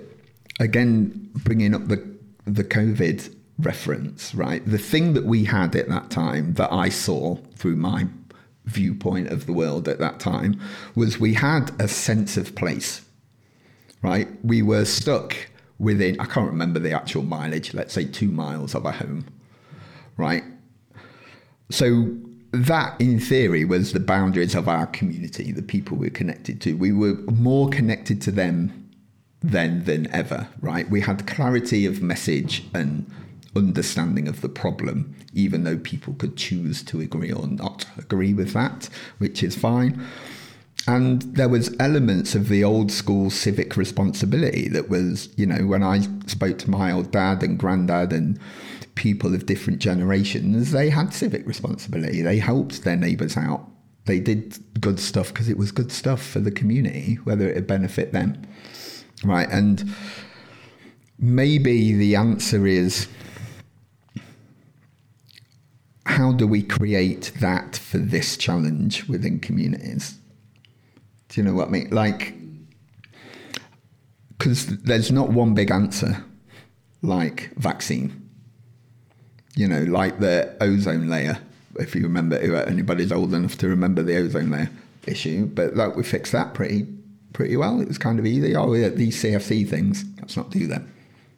[0.60, 2.02] again, bringing up the
[2.46, 4.64] the COVID reference, right?
[4.66, 8.06] The thing that we had at that time that I saw through my
[8.64, 10.60] viewpoint of the world at that time
[10.94, 13.02] was we had a sense of place,
[14.02, 14.28] right?
[14.44, 15.36] We were stuck
[15.78, 19.26] within, I can't remember the actual mileage, let's say two miles of a home,
[20.16, 20.44] right?
[21.70, 22.16] So
[22.52, 26.74] that, in theory, was the boundaries of our community, the people we're connected to.
[26.76, 28.90] We were more connected to them
[29.42, 30.88] then than ever, right?
[30.88, 33.10] We had clarity of message and
[33.56, 38.52] understanding of the problem, even though people could choose to agree or not agree with
[38.52, 38.88] that,
[39.18, 40.04] which is fine.
[40.86, 45.82] And there was elements of the old school civic responsibility that was, you know, when
[45.82, 48.38] I spoke to my old dad and granddad and
[48.94, 52.20] people of different generations, they had civic responsibility.
[52.20, 53.66] They helped their neighbours out.
[54.04, 57.66] They did good stuff because it was good stuff for the community, whether it would
[57.66, 58.42] benefit them.
[59.24, 59.48] Right.
[59.50, 59.94] And
[61.18, 63.08] maybe the answer is
[66.06, 70.18] how do we create that for this challenge within communities?
[71.28, 71.90] Do you know what I mean?
[71.90, 72.34] Like,
[74.38, 76.24] because there's not one big answer
[77.02, 78.28] like vaccine.
[79.56, 81.38] You know, like the ozone layer.
[81.76, 84.70] If you remember, if anybody's old enough to remember the ozone layer
[85.06, 86.86] issue, but like we fixed that pretty
[87.32, 87.80] pretty well.
[87.80, 88.56] It was kind of easy.
[88.56, 90.92] Oh, yeah, these CFC things, let's not do them,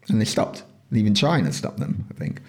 [0.08, 0.62] and they stopped.
[0.92, 2.06] Even China stopped them.
[2.10, 2.40] I think,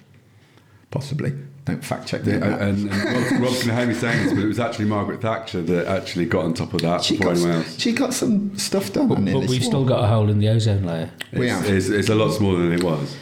[0.92, 1.34] possibly
[1.68, 4.42] don't fact check yeah, and, and Rob's, Rob's going to hear me saying this, but
[4.42, 7.42] it was actually Margaret Thatcher that actually got on top of that she before got,
[7.42, 7.80] anyone else.
[7.80, 9.10] She got some stuff done.
[9.10, 11.12] But, but we've still got a hole in the ozone layer.
[11.32, 11.66] It's, we have.
[11.66, 13.18] It's, it's, a lot smaller than it was.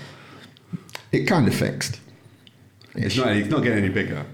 [1.12, 2.00] It kind of fixed.
[2.94, 4.26] It's not, it's not getting any bigger.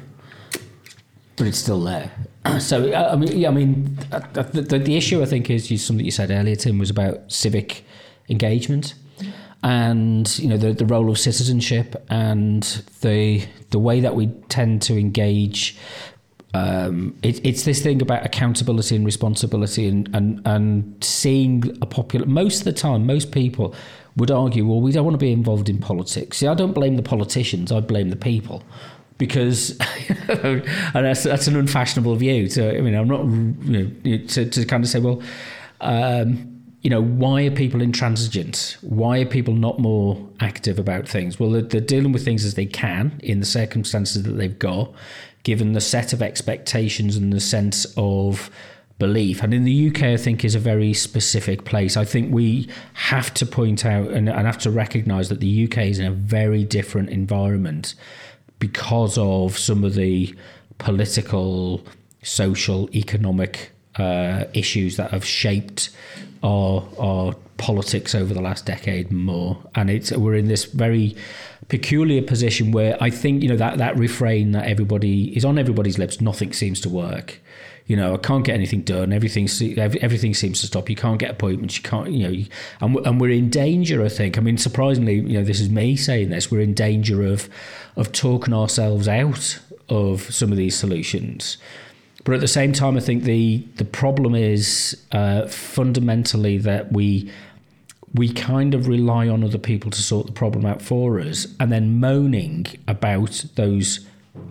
[1.37, 2.11] But it's still there.
[2.59, 5.47] So uh, I mean, yeah, I mean, uh, uh, the, the, the issue I think
[5.51, 7.85] is something you said earlier, Tim, was about civic
[8.29, 8.95] engagement
[9.63, 12.63] and you know the the role of citizenship and
[13.01, 15.77] the the way that we tend to engage.
[16.53, 22.25] Um, it, it's this thing about accountability and responsibility, and, and and seeing a popular.
[22.25, 23.73] Most of the time, most people
[24.17, 26.39] would argue, well, we don't want to be involved in politics.
[26.39, 28.63] See, I don't blame the politicians; I blame the people
[29.17, 29.79] because
[30.27, 32.49] and that's that's an unfashionable view.
[32.49, 35.21] So I mean, I'm not you know to to kind of say, well.
[35.79, 36.50] Um,
[36.81, 38.77] you know, why are people intransigent?
[38.81, 41.39] Why are people not more active about things?
[41.39, 44.91] Well, they're, they're, dealing with things as they can in the circumstances that they've got,
[45.43, 48.49] given the set of expectations and the sense of
[48.97, 49.43] belief.
[49.43, 51.97] And in the UK, I think is a very specific place.
[51.97, 55.77] I think we have to point out and, and have to recognise that the UK
[55.79, 57.93] is in a very different environment
[58.59, 60.35] because of some of the
[60.77, 61.83] political,
[62.23, 65.89] social, economic uh, issues that have shaped
[66.43, 69.57] our our politics over the last decade more.
[69.75, 71.15] And it's we're in this very
[71.67, 75.97] peculiar position where I think you know that that refrain that everybody is on everybody's
[75.97, 76.19] lips.
[76.19, 77.39] Nothing seems to work.
[77.87, 79.11] You know, I can't get anything done.
[79.11, 80.89] Everything everything seems to stop.
[80.89, 81.77] You can't get appointments.
[81.77, 82.11] You can't.
[82.11, 82.45] You know,
[82.81, 84.03] and and we're in danger.
[84.03, 84.37] I think.
[84.37, 86.49] I mean, surprisingly, you know, this is me saying this.
[86.49, 87.49] We're in danger of
[87.95, 91.57] of talking ourselves out of some of these solutions.
[92.23, 97.31] But at the same time, I think the the problem is uh, fundamentally that we
[98.13, 101.71] we kind of rely on other people to sort the problem out for us, and
[101.71, 104.05] then moaning about those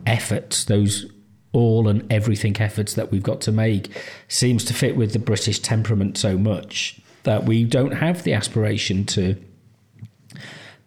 [0.07, 1.07] efforts, those
[1.53, 3.91] all and everything efforts that we've got to make,
[4.29, 9.05] seems to fit with the British temperament so much that we don't have the aspiration
[9.05, 9.37] to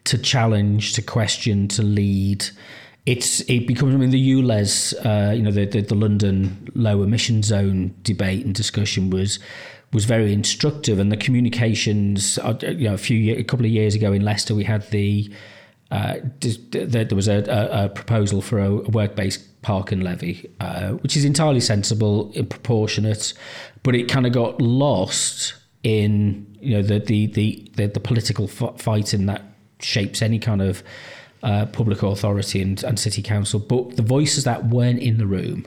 [0.06, 2.46] to challenge, to question, to lead
[3.06, 7.04] it's it becomes I mean the ULEZ, uh, you know the, the, the London low
[7.04, 9.40] emission zone debate and discussion was
[9.92, 13.96] was very instructive, and the communications uh, you know a few a couple of years
[13.96, 15.32] ago in Leicester we had the
[15.92, 16.16] uh,
[16.72, 22.32] there was a, a, proposal for a, work-based parking levy, uh, which is entirely sensible,
[22.36, 23.34] and proportionate,
[23.84, 28.48] but it kind of got lost in you know the the the the, the political
[28.48, 29.44] fighting that
[29.80, 30.82] shapes any kind of
[31.44, 35.66] uh, public authority and, and city council, but the voices that weren't in the room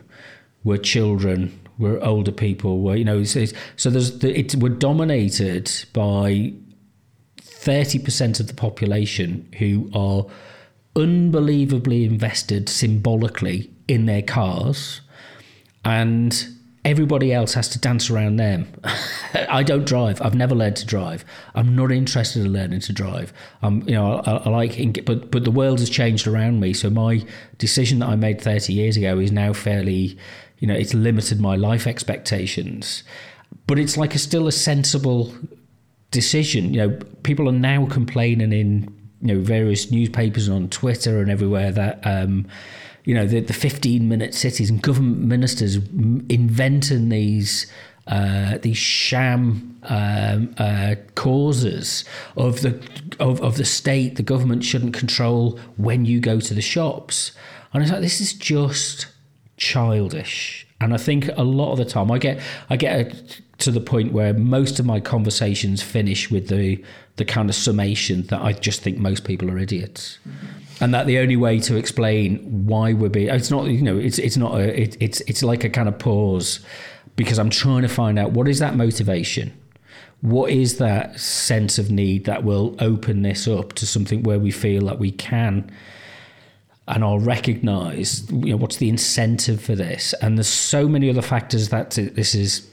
[0.65, 3.21] were children, were older people, were you know.
[3.21, 6.53] It's, it's, so there's the, it we're dominated by
[7.43, 10.25] thirty percent of the population who are
[10.97, 15.03] unbelievably invested symbolically in their cars,
[15.85, 16.49] and
[16.87, 18.73] everybody else has to dance around them.
[19.49, 20.23] I don't drive.
[20.23, 21.25] I've never learned to drive.
[21.57, 23.33] I'm not interested in learning to drive.
[23.61, 26.73] I'm, you know, I, I like, but but the world has changed around me.
[26.73, 27.27] So my
[27.59, 30.17] decision that I made 30 years ago is now fairly,
[30.59, 33.03] you know, it's limited my life expectations.
[33.67, 35.35] But it's like a still a sensible
[36.13, 36.73] decision.
[36.73, 41.31] You know, people are now complaining in you know various newspapers and on Twitter and
[41.31, 42.01] everywhere that.
[42.05, 42.47] Um,
[43.07, 47.67] you know, the, the 15 minute cities and government ministers inventing these.
[48.09, 52.05] Uh, these sham um, uh, causes
[52.37, 52.81] of the
[53.19, 57.33] of, of the state, the government shouldn't control when you go to the shops,
[57.73, 59.09] and it's like this is just
[59.57, 60.69] childish.
[60.81, 62.41] And I think a lot of the time I get
[62.71, 66.81] I get to the point where most of my conversations finish with the
[67.17, 70.21] the kind of summation that I just think most people are idiots.
[70.29, 73.97] Mm-hmm and that the only way to explain why we're being it's not you know
[73.97, 76.61] it's it's not a it, it's it's like a kind of pause
[77.17, 79.59] because I'm trying to find out what is that motivation?
[80.21, 84.51] What is that sense of need that will open this up to something where we
[84.51, 85.71] feel that we can
[86.89, 90.15] and I'll recognize you know what's the incentive for this?
[90.21, 92.69] And there's so many other factors that this is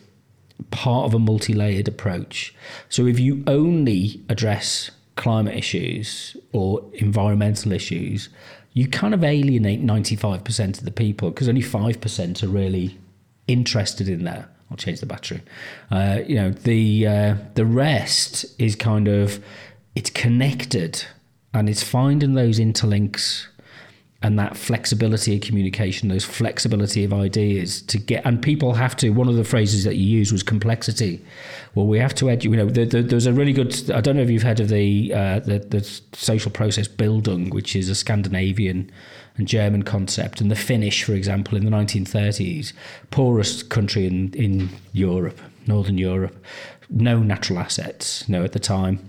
[0.72, 2.54] part of a multi-layered approach.
[2.90, 8.30] So if you only address climate issues or environmental issues,
[8.74, 12.98] you kind of alienate 95% of the people because only 5% are really
[13.48, 14.50] interested in that.
[14.72, 15.42] I'll change the battery.
[15.92, 19.44] Uh, you know, the uh, the rest is kind of
[19.94, 21.06] it's connected
[21.54, 23.46] and it's finding those interlinks
[24.24, 29.10] and that flexibility of communication, those flexibility of ideas to get, and people have to.
[29.10, 31.24] One of the phrases that you used was complexity.
[31.76, 32.52] Well, we have to educate.
[32.52, 33.92] You know, there, there, there's a really good.
[33.92, 35.82] I don't know if you've heard of the, uh, the the
[36.14, 38.90] social process Bildung, which is a Scandinavian
[39.36, 42.72] and German concept, and the Finnish, for example, in the 1930s,
[43.12, 46.42] poorest country in in Europe, Northern Europe,
[46.90, 48.28] no natural assets.
[48.30, 49.00] no, at the time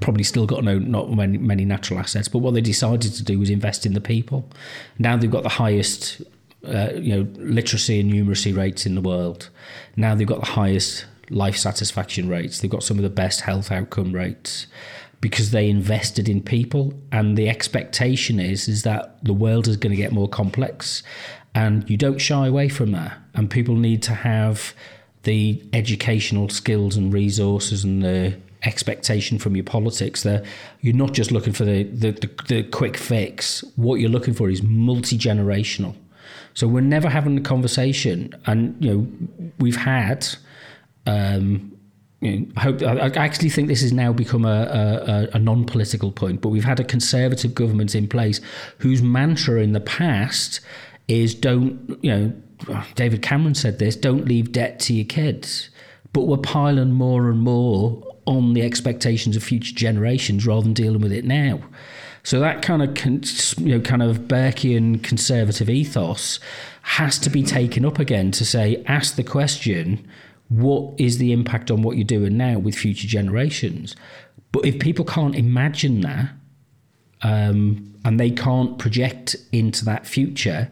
[0.00, 2.28] probably still got no not many, many natural assets.
[2.28, 4.48] But what they decided to do was invest in the people.
[4.98, 6.22] Now they've got the highest,
[6.66, 9.50] uh, you know, literacy and numeracy rates in the world.
[9.96, 12.60] Now they've got the highest life satisfaction rates.
[12.60, 14.66] They've got some of the best health outcome rates
[15.20, 16.92] because they invested in people.
[17.10, 21.02] And the expectation is is that the world is going to get more complex,
[21.54, 23.16] and you don't shy away from that.
[23.34, 24.74] And people need to have
[25.22, 30.44] the educational skills and resources and the expectation from your politics that
[30.80, 33.64] you're not just looking for the, the, the, the quick fix.
[33.76, 35.94] What you're looking for is multi generational.
[36.54, 39.06] So we're never having a conversation, and you know
[39.58, 40.26] we've had,
[41.04, 41.76] um,
[42.22, 46.48] I hope I actually think this has now become a, a, a non-political point, but
[46.48, 48.40] we've had a conservative government in place
[48.78, 50.60] whose mantra in the past
[51.08, 52.32] is don't you know
[52.94, 55.68] David Cameron said this don't leave debt to your kids,
[56.14, 61.00] but we're piling more and more on the expectations of future generations rather than dealing
[61.00, 61.60] with it now.
[62.22, 66.40] So that kind of you know kind of Burkean conservative ethos
[66.82, 70.06] has to be taken up again to say ask the question
[70.48, 73.96] what is the impact on what you're doing now with future generations?
[74.52, 76.30] But if people can't imagine that
[77.22, 80.70] um, and they can't project into that future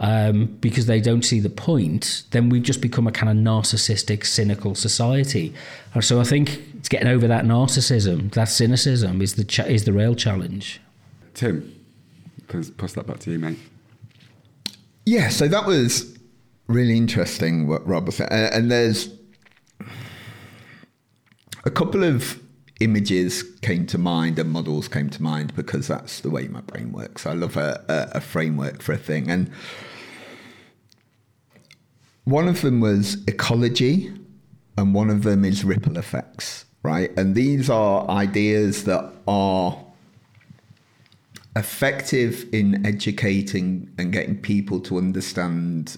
[0.00, 4.24] um, because they don't see the point, then we've just become a kind of narcissistic,
[4.24, 5.52] cynical society.
[5.94, 9.84] And so I think it's getting over that narcissism, that cynicism, is the cha- is
[9.84, 10.80] the real challenge.
[11.34, 11.74] Tim,
[12.46, 13.58] please pass that back to you, mate.
[15.04, 16.16] Yeah, so that was
[16.68, 18.30] really interesting what Rob was saying.
[18.30, 19.08] And there's
[21.64, 22.40] a couple of
[22.80, 26.92] images came to mind and models came to mind because that's the way my brain
[26.92, 27.26] works.
[27.26, 29.28] I love a, a, a framework for a thing.
[29.28, 29.50] And
[32.28, 34.12] one of them was ecology,
[34.76, 37.10] and one of them is ripple effects, right?
[37.16, 39.82] And these are ideas that are
[41.56, 45.96] effective in educating and getting people to understand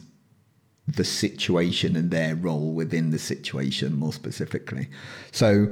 [0.86, 4.88] the situation and their role within the situation more specifically.
[5.32, 5.66] So,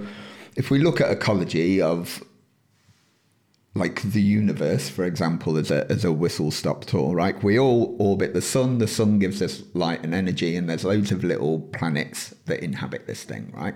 [0.56, 2.20] if we look at ecology of
[3.78, 7.42] like the universe, for example, as a as a whistle stop tour, right?
[7.42, 8.78] We all orbit the sun.
[8.78, 13.06] The sun gives us light and energy, and there's loads of little planets that inhabit
[13.06, 13.74] this thing, right?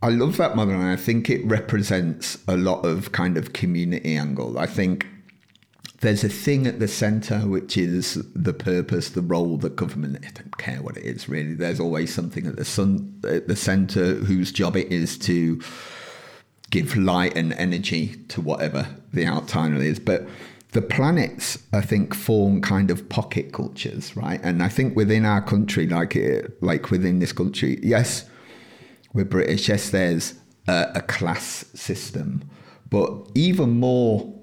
[0.00, 4.14] I love that model, and I think it represents a lot of kind of community
[4.14, 4.58] angle.
[4.58, 5.06] I think
[6.00, 10.24] there's a thing at the centre which is the purpose, the role that government.
[10.24, 11.54] I don't care what it is really.
[11.54, 15.60] There's always something at the sun at the centre whose job it is to
[16.70, 19.98] give light and energy to whatever the outtime is.
[19.98, 20.26] But
[20.72, 24.40] the planets, I think, form kind of pocket cultures, right?
[24.42, 28.28] And I think within our country, like it, like within this country, yes,
[29.14, 29.68] we're British.
[29.68, 30.34] Yes, there's
[30.66, 32.48] a, a class system,
[32.90, 34.34] but even more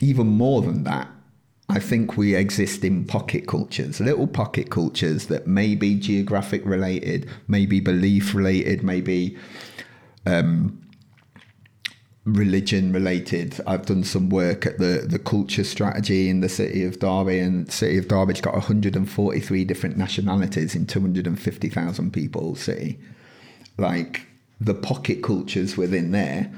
[0.00, 1.08] even more than that,
[1.68, 7.28] I think we exist in pocket cultures, little pocket cultures that may be geographic related,
[7.48, 9.38] maybe belief related, maybe
[10.26, 10.83] um,
[12.24, 13.60] religion related.
[13.66, 17.70] I've done some work at the, the culture strategy in the city of Derby, and
[17.70, 22.98] city of Derby's got 143 different nationalities in 250,000 people city.
[23.76, 24.26] Like
[24.60, 26.50] the pocket cultures within there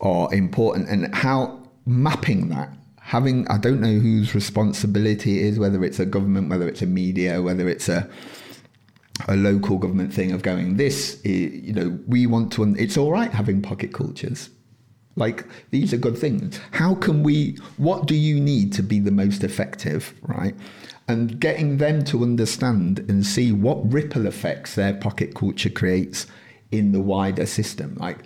[0.00, 5.82] are important, and how mapping that having i don't know whose responsibility it is whether
[5.82, 8.08] it's a government whether it's a media whether it's a
[9.26, 13.10] a local government thing of going this is, you know we want to it's all
[13.10, 14.50] right having pocket cultures
[15.16, 19.10] like these are good things how can we what do you need to be the
[19.10, 20.54] most effective right
[21.08, 26.26] and getting them to understand and see what ripple effects their pocket culture creates
[26.70, 28.18] in the wider system like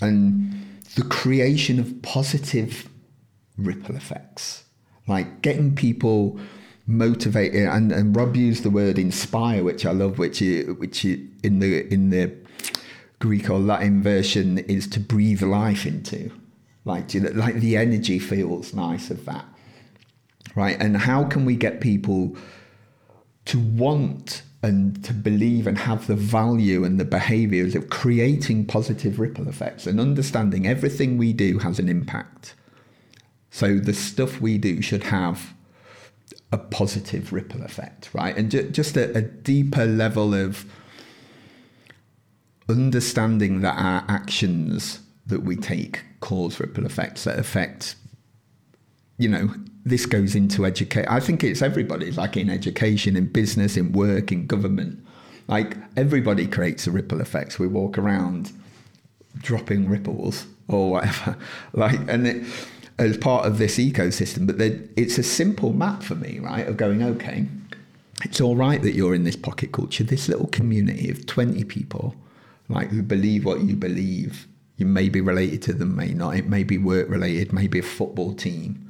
[0.00, 2.88] and the creation of positive
[3.56, 4.64] ripple effects,
[5.06, 6.40] like getting people
[6.86, 7.68] motivated.
[7.68, 11.60] And, and Rob used the word inspire, which I love, which is, which is in
[11.60, 12.34] the in the
[13.18, 16.30] Greek or Latin version is to breathe life into.
[16.84, 19.44] Like, you know, like the energy feels nice of that,
[20.54, 20.76] right?
[20.80, 22.36] And how can we get people
[23.46, 29.18] to want and to believe and have the value and the behaviors of creating positive
[29.20, 32.54] ripple effects and understanding everything we do has an impact.
[33.50, 35.54] So the stuff we do should have
[36.50, 38.36] a positive ripple effect, right?
[38.36, 40.66] And ju- just a, a deeper level of
[42.68, 47.96] understanding that our actions that we take cause ripple effects that affect,
[49.18, 49.50] you know,
[49.84, 51.08] this goes into education.
[51.08, 55.04] I think it's everybody, like in education, in business, in work, in government.
[55.48, 57.58] Like everybody creates a ripple effect.
[57.58, 58.52] We walk around
[59.38, 61.36] dropping ripples or whatever.
[61.72, 62.46] Like, and it,
[62.98, 64.56] as part of this ecosystem, but
[64.96, 66.66] it's a simple map for me, right?
[66.66, 67.46] Of going, okay,
[68.24, 72.14] it's all right that you're in this pocket culture, this little community of 20 people,
[72.68, 74.46] like who believe what you believe.
[74.76, 76.36] You may be related to them, may not.
[76.36, 78.86] It may be work related, maybe a football team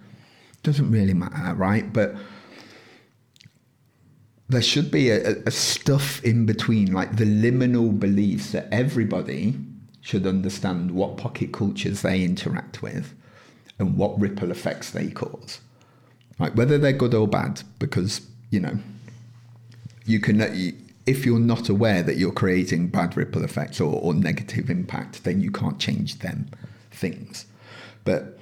[0.66, 1.92] doesn't really matter, right?
[1.92, 2.16] But
[4.48, 9.54] there should be a, a, stuff in between, like the liminal beliefs that everybody
[10.00, 13.14] should understand what pocket cultures they interact with
[13.78, 15.60] and what ripple effects they cause.
[16.38, 18.78] Like whether they're good or bad, because, you know,
[20.04, 20.40] you can,
[21.06, 25.40] if you're not aware that you're creating bad ripple effects or, or negative impact, then
[25.40, 26.48] you can't change them
[26.90, 27.46] things.
[28.04, 28.38] But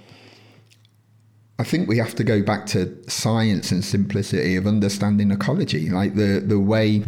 [1.59, 6.15] I think we have to go back to science and simplicity of understanding ecology, like
[6.15, 7.05] the, the way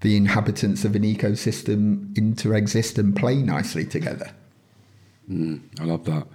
[0.00, 4.30] the inhabitants of an ecosystem interexist and play nicely together.
[5.30, 6.26] Mm, I love that.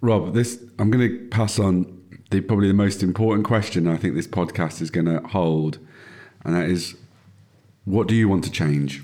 [0.00, 4.14] Rob, this I'm going to pass on the probably the most important question I think
[4.14, 5.78] this podcast is going to hold,
[6.44, 6.96] and that is,
[7.84, 9.02] what do you want to change?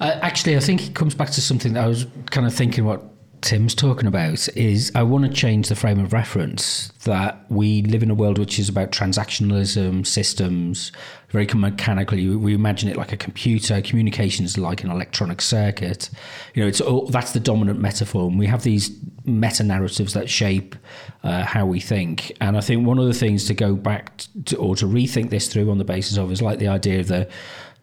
[0.00, 2.84] Uh, actually, I think it comes back to something that I was kind of thinking
[2.84, 3.02] what
[3.40, 8.02] Tim's talking about is I want to change the frame of reference that we live
[8.02, 10.92] in a world which is about transactionalism, systems,
[11.30, 12.28] very mechanically.
[12.28, 13.80] We imagine it like a computer.
[13.82, 16.10] Communications like an electronic circuit.
[16.54, 18.28] You know, it's all, that's the dominant metaphor.
[18.28, 18.90] And we have these
[19.24, 20.74] meta narratives that shape
[21.22, 22.32] uh, how we think.
[22.40, 25.48] And I think one of the things to go back to, or to rethink this
[25.48, 27.28] through on the basis of is like the idea of the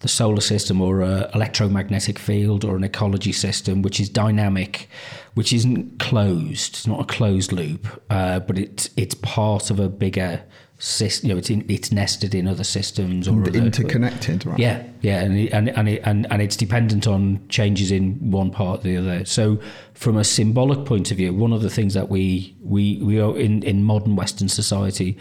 [0.06, 4.88] the solar system or a electromagnetic field or an ecology system which is dynamic
[5.34, 6.76] which isn't closed.
[6.76, 10.43] It's not a closed loop uh, but it's it's part of a bigger
[10.78, 14.60] system you know it's in, it's nested in other systems or other, interconnected right?
[14.60, 18.82] Yeah yeah and and and, it, and and it's dependent on changes in one part
[18.82, 19.26] or the other.
[19.26, 19.60] So
[19.95, 23.36] from a symbolic point of view one of the things that we we we are
[23.36, 25.18] in in modern western society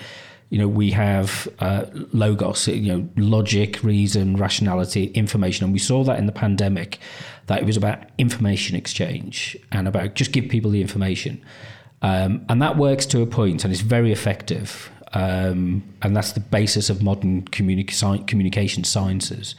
[0.51, 5.65] you know, we have uh, logos, you know, logic, reason, rationality, information.
[5.65, 6.99] And we saw that in the pandemic,
[7.47, 11.43] that it was about information exchange and about just give people the information.
[12.03, 14.91] Um, and that works to a point and it's very effective.
[15.15, 19.55] Um, and that's the basis of modern communi- communication sciences.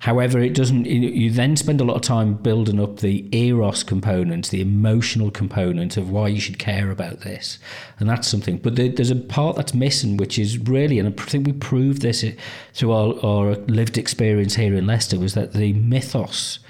[0.00, 0.86] However, it doesn't.
[0.86, 5.98] You then spend a lot of time building up the eros component, the emotional component
[5.98, 7.58] of why you should care about this,
[7.98, 8.56] and that's something.
[8.56, 12.24] But there's a part that's missing, which is really, and I think we proved this
[12.72, 16.60] through our, our lived experience here in Leicester, was that the mythos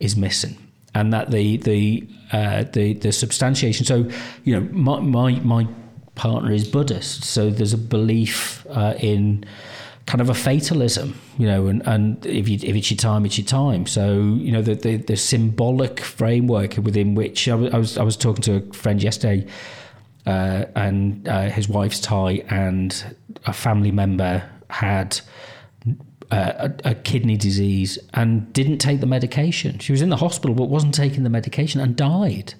[0.00, 0.56] is missing,
[0.94, 3.84] and that the the uh, the the substantiation.
[3.84, 4.10] So,
[4.44, 5.68] you know, my my, my
[6.14, 9.44] partner is Buddhist, so there's a belief uh, in
[10.08, 13.36] kind of a fatalism, you know, and, and if, you, if it's your time, it's
[13.36, 13.84] your time.
[13.84, 18.02] So, you know, the, the, the symbolic framework within which I was, I was, I
[18.04, 19.46] was talking to a friend yesterday
[20.24, 25.20] uh, and uh, his wife's Thai and a family member had
[26.30, 29.78] uh, a, a, kidney disease and didn't take the medication.
[29.78, 32.54] She was in the hospital but wasn't taking the medication and died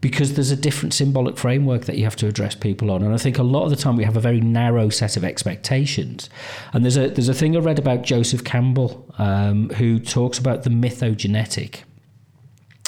[0.00, 3.02] because there's a different symbolic framework that you have to address people on.
[3.02, 5.24] And I think a lot of the time we have a very narrow set of
[5.24, 6.30] expectations.
[6.72, 10.62] And there's a there's a thing I read about Joseph Campbell um, who talks about
[10.62, 11.80] the mythogenetic,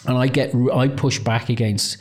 [0.06, 1.98] and I get I push back against.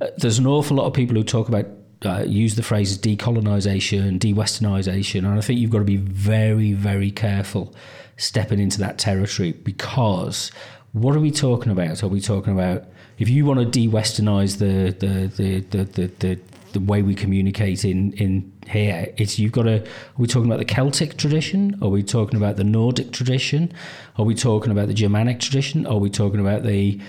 [0.00, 1.66] Uh, there's an awful lot of people who talk about
[2.04, 7.10] uh, use the phrases decolonization, de-westernization, and I think you've got to be very, very
[7.10, 7.74] careful
[8.16, 10.50] stepping into that territory because
[10.92, 12.02] what are we talking about?
[12.02, 12.84] Are we talking about
[13.18, 16.38] if you want to de-westernize the the the the, the,
[16.72, 19.86] the way we communicate in in here it's you've got to are
[20.18, 21.76] we talking about the celtic tradition?
[21.82, 23.72] Are we talking about the nordic tradition?
[24.16, 25.86] Are we talking about the germanic tradition?
[25.86, 27.00] Are we talking about the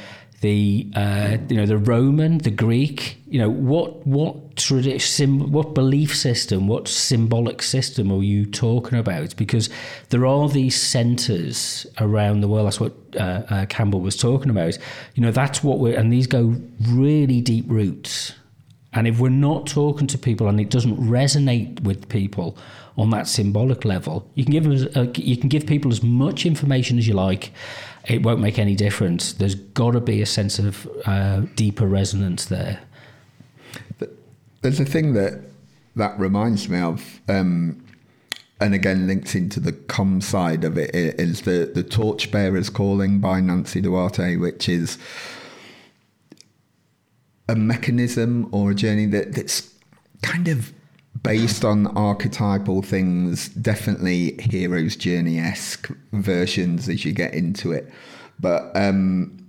[0.44, 3.18] the uh, you know the Roman, the Greek.
[3.28, 9.36] You know what what tradition, what belief system, what symbolic system are you talking about?
[9.38, 9.70] Because
[10.10, 12.68] there are these centres around the world.
[12.68, 14.78] That's what uh, uh, Campbell was talking about.
[15.16, 16.56] You know that's what we're and these go
[16.90, 18.34] really deep roots.
[18.96, 22.56] And if we're not talking to people and it doesn't resonate with people
[22.96, 26.46] on that symbolic level, you can give them, uh, you can give people as much
[26.46, 27.52] information as you like
[28.08, 29.34] it won't make any difference.
[29.34, 32.82] There's got to be a sense of uh, deeper resonance there.
[34.62, 35.42] There's a thing that
[35.96, 37.86] that reminds me of, um,
[38.60, 43.42] and again links into the com side of it is the the Torchbearers Calling by
[43.42, 44.98] Nancy Duarte, which is
[47.50, 49.74] a mechanism or a journey that, that's
[50.22, 50.74] kind of
[51.24, 57.92] based on archetypal things, definitely hero's journey esque versions as you get into it.
[58.40, 59.44] But um,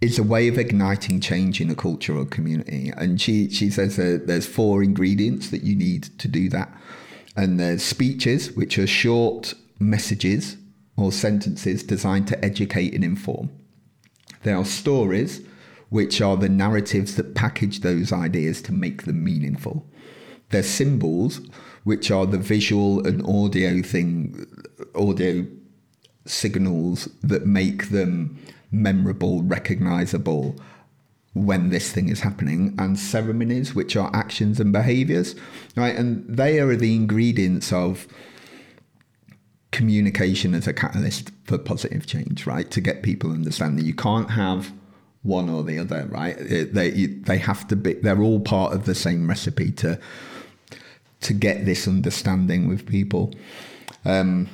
[0.00, 2.92] it's a way of igniting change in a cultural community.
[2.96, 6.72] And she, she says there's four ingredients that you need to do that.
[7.36, 10.56] And there's speeches, which are short messages
[10.96, 13.50] or sentences designed to educate and inform.
[14.44, 15.42] There are stories,
[15.90, 19.86] which are the narratives that package those ideas to make them meaningful.
[20.50, 21.40] They're symbols,
[21.84, 24.46] which are the visual and audio thing,
[24.94, 25.46] audio
[26.24, 28.38] signals that make them
[28.70, 30.56] memorable, recognizable
[31.34, 35.34] when this thing is happening, and ceremonies, which are actions and behaviors,
[35.76, 35.94] right?
[35.94, 38.08] And they are the ingredients of
[39.70, 42.70] communication as a catalyst for positive change, right?
[42.70, 44.72] To get people understand that You can't have
[45.22, 46.36] one or the other, right?
[46.38, 47.94] They they have to be.
[47.94, 49.98] They're all part of the same recipe to
[51.26, 53.32] to get this understanding with people.
[54.04, 54.48] Um,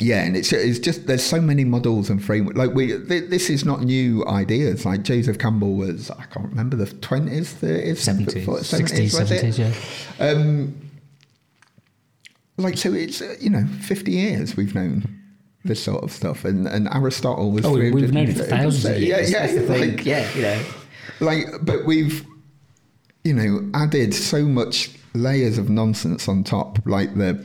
[0.00, 2.58] yeah, and it's it's just there's so many models and frameworks.
[2.58, 4.84] Like we, th- this is not new ideas.
[4.84, 10.26] Like Joseph Campbell was, I can't remember the twenties, thirties, 70s, 60s, 70s, yeah.
[10.26, 10.74] Um,
[12.56, 15.04] like so, it's uh, you know, fifty years we've known
[15.64, 17.64] this sort of stuff, and and Aristotle was.
[17.64, 19.30] Oh, we've known it for thousands of Yeah, years.
[19.32, 19.68] yeah, thing.
[19.96, 20.62] like- yeah, you know.
[21.20, 22.26] like but we've
[23.24, 27.44] you know added so much layers of nonsense on top like the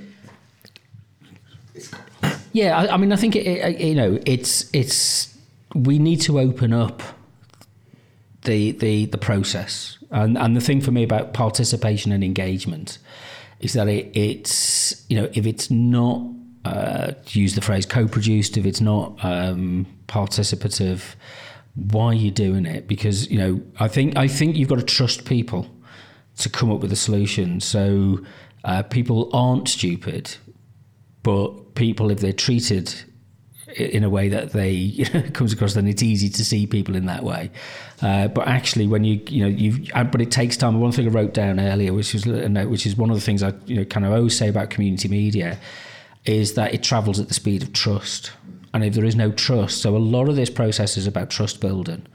[2.51, 5.37] Yeah, I, I mean, I think it, it, you know, it's it's
[5.75, 7.01] we need to open up
[8.43, 12.97] the the the process, and and the thing for me about participation and engagement
[13.59, 16.21] is that it, it's you know if it's not
[16.65, 21.15] uh, use the phrase co-produced, if it's not um, participative,
[21.91, 22.87] why you're doing it?
[22.87, 25.67] Because you know, I think I think you've got to trust people
[26.37, 27.59] to come up with a solution.
[27.59, 28.19] So
[28.63, 30.35] uh, people aren't stupid
[31.23, 32.93] but people if they're treated
[33.75, 36.95] in a way that they you know, comes across then it's easy to see people
[36.95, 37.51] in that way
[38.01, 41.09] uh, but actually when you you know you but it takes time one thing I
[41.09, 44.05] wrote down earlier which was which is one of the things I you know kind
[44.05, 45.59] of always say about community media
[46.25, 48.31] is that it travels at the speed of trust
[48.73, 51.59] and if there is no trust so a lot of this process is about trust
[51.61, 52.05] building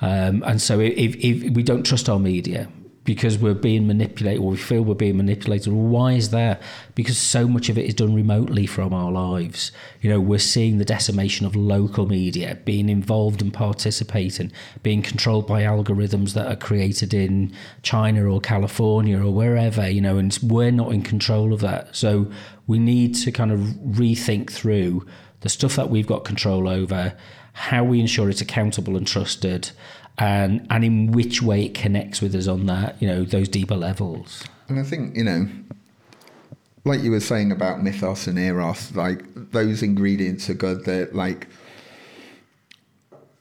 [0.00, 2.68] um, and so if, if we don't trust our media
[3.04, 6.62] because we're being manipulated or we feel we're being manipulated, why is that?
[6.94, 9.72] Because so much of it is done remotely from our lives.
[10.00, 15.48] You know, we're seeing the decimation of local media, being involved and participating, being controlled
[15.48, 20.70] by algorithms that are created in China or California or wherever, you know, and we're
[20.70, 21.94] not in control of that.
[21.96, 22.30] So
[22.68, 25.04] we need to kind of rethink through
[25.42, 27.14] the stuff that we've got control over,
[27.52, 29.70] how we ensure it's accountable and trusted,
[30.18, 33.76] and and in which way it connects with us on that, you know, those deeper
[33.76, 34.44] levels.
[34.68, 35.46] and i think you know
[36.84, 39.22] like you were saying about mythos and eros like
[39.52, 41.46] those ingredients are good they're like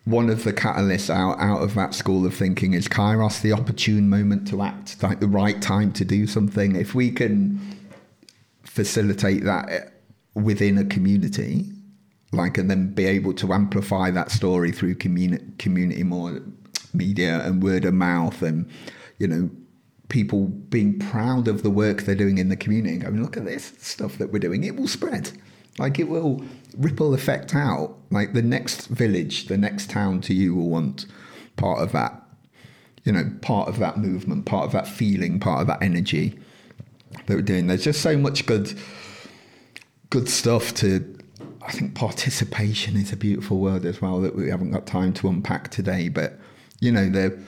[0.06, 4.10] one of the catalysts out, out of that school of thinking is kairos the opportune
[4.10, 7.60] moment to act like the right time to do something if we can
[8.64, 9.80] facilitate that eh,
[10.34, 11.70] within a community
[12.32, 16.42] like and then be able to amplify that story through community community more
[16.94, 18.70] media and word of mouth and
[19.18, 19.50] you know
[20.10, 23.46] people being proud of the work they're doing in the community I mean look at
[23.46, 24.64] this stuff that we're doing.
[24.64, 25.32] It will spread.
[25.80, 26.44] Like it will
[26.78, 27.98] ripple effect out.
[28.10, 31.06] Like the next village the next town to you will want
[31.56, 32.22] part of that
[33.04, 36.38] you know part of that movement part of that feeling part of that energy
[37.26, 37.68] that we're doing.
[37.68, 38.78] There's just so much good
[40.10, 41.00] good stuff to
[41.64, 45.30] I think participation is a beautiful word as well that we haven't got time to
[45.30, 46.39] unpack today but
[46.80, 47.39] you know the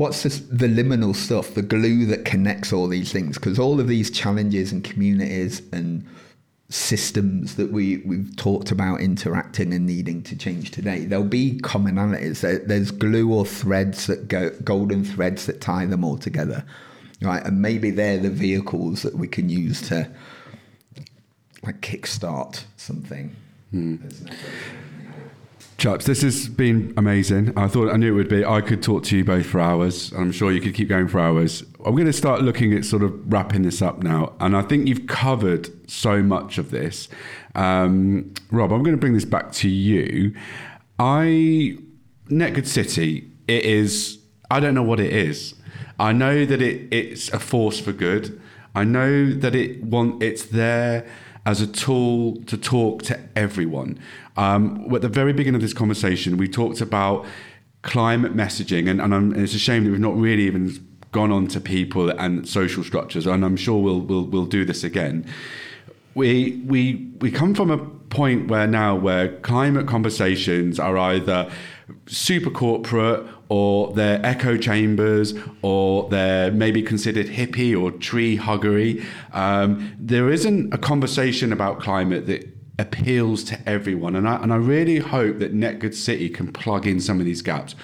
[0.00, 3.36] what's this, the liminal stuff the glue that connects all these things?
[3.36, 6.06] Because all of these challenges and communities and
[6.70, 12.40] systems that we we've talked about interacting and needing to change today there'll be commonalities.
[12.40, 16.64] There, there's glue or threads that go golden threads that tie them all together
[17.22, 17.44] right?
[17.44, 20.10] And maybe they're the vehicles that we can use to
[21.62, 23.34] like kickstart something
[23.72, 23.98] no-
[25.80, 27.54] Chaps, this has been amazing.
[27.56, 28.44] I thought I knew it would be.
[28.44, 30.12] I could talk to you both for hours.
[30.12, 31.64] I'm sure you could keep going for hours.
[31.86, 34.86] I'm going to start looking at sort of wrapping this up now, and I think
[34.86, 37.08] you've covered so much of this.
[37.54, 40.34] Um, Rob, I'm going to bring this back to you.
[40.98, 41.78] I
[42.28, 43.30] Net Good City.
[43.48, 44.18] It is.
[44.50, 45.54] I don't know what it is.
[45.98, 48.38] I know that it, it's a force for good.
[48.74, 51.06] I know that it want it's there
[51.46, 53.98] as a tool to talk to everyone.
[54.36, 57.26] Um, at the very beginning of this conversation, we talked about
[57.82, 61.46] climate messaging, and, and, and it's a shame that we've not really even gone on
[61.48, 63.26] to people and social structures.
[63.26, 65.26] And I'm sure we'll we'll, we'll do this again.
[66.14, 71.50] We we we come from a point where now where climate conversations are either
[72.06, 79.04] super corporate or they're echo chambers or they're maybe considered hippie or tree huggery.
[79.32, 82.48] Um, there isn't a conversation about climate that
[82.78, 84.14] appeals to everyone.
[84.14, 87.26] And I, and I really hope that Net Good City can plug in some of
[87.26, 87.74] these gaps.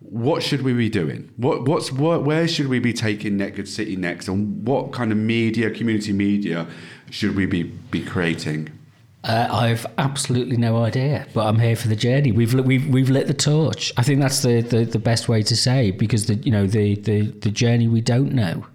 [0.00, 1.32] What should we be doing?
[1.36, 4.26] What, what's, what, where should we be taking Net Good City next?
[4.26, 6.66] And what kind of media, community media,
[7.10, 8.75] should we be, be creating?
[9.26, 12.30] Uh, I've absolutely no idea, but I'm here for the journey.
[12.30, 13.92] We've we've we've lit the torch.
[13.96, 16.94] I think that's the, the, the best way to say because the you know the,
[16.94, 18.66] the the journey we don't know,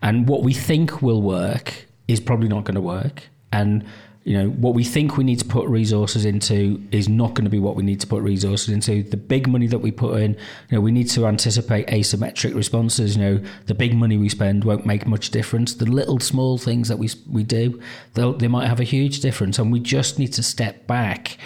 [0.00, 3.28] and what we think will work is probably not going to work.
[3.52, 3.84] and
[4.24, 7.50] you know what we think we need to put resources into is not going to
[7.50, 9.02] be what we need to put resources into.
[9.02, 10.38] The big money that we put in you
[10.72, 13.16] know we need to anticipate asymmetric responses.
[13.16, 15.74] You know the big money we spend won't make much difference.
[15.74, 17.80] The little small things that we we do
[18.14, 19.58] they might have a huge difference.
[19.58, 21.38] And we just need to step back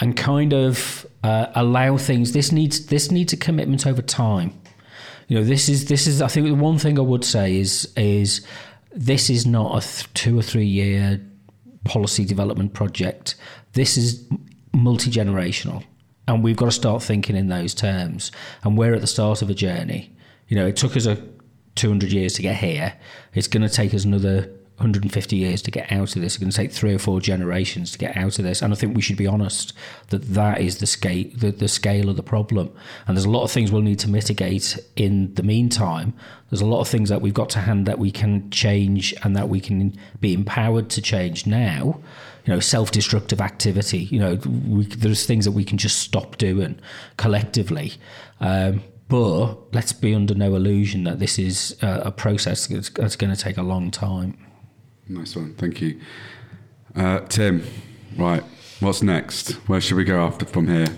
[0.00, 4.52] and kind of uh, allow things this needs this needs a commitment over time.
[5.28, 7.92] You know this is this is i think the one thing i would say is
[7.96, 8.46] is
[8.92, 11.20] this is not a th- two or three year
[11.86, 13.34] policy development project.
[13.72, 14.26] This is
[14.72, 15.84] multi generational,
[16.28, 18.32] and we've got to start thinking in those terms.
[18.62, 20.14] And we're at the start of a journey.
[20.48, 21.22] You know, it took us a
[21.74, 22.94] 200 years to get here.
[23.34, 26.34] It's going to take us another 150 years to get out of this.
[26.34, 28.60] It's going to take three or four generations to get out of this.
[28.60, 29.72] And I think we should be honest
[30.10, 32.70] that that is the scale, the, the scale of the problem.
[33.06, 36.12] And there's a lot of things we'll need to mitigate in the meantime.
[36.50, 39.34] There's a lot of things that we've got to hand that we can change and
[39.34, 41.98] that we can be empowered to change now.
[42.44, 44.04] You know, self-destructive activity.
[44.04, 44.34] You know,
[44.68, 46.78] we, there's things that we can just stop doing
[47.16, 47.94] collectively.
[48.40, 53.40] Um, but let's be under no illusion that this is a, process that's going to
[53.40, 54.45] take a long time.
[55.08, 55.54] Nice one.
[55.54, 56.00] Thank you.
[56.94, 57.62] Uh, Tim,
[58.16, 58.42] right.
[58.80, 59.52] What's next?
[59.68, 60.88] Where should we go after from here?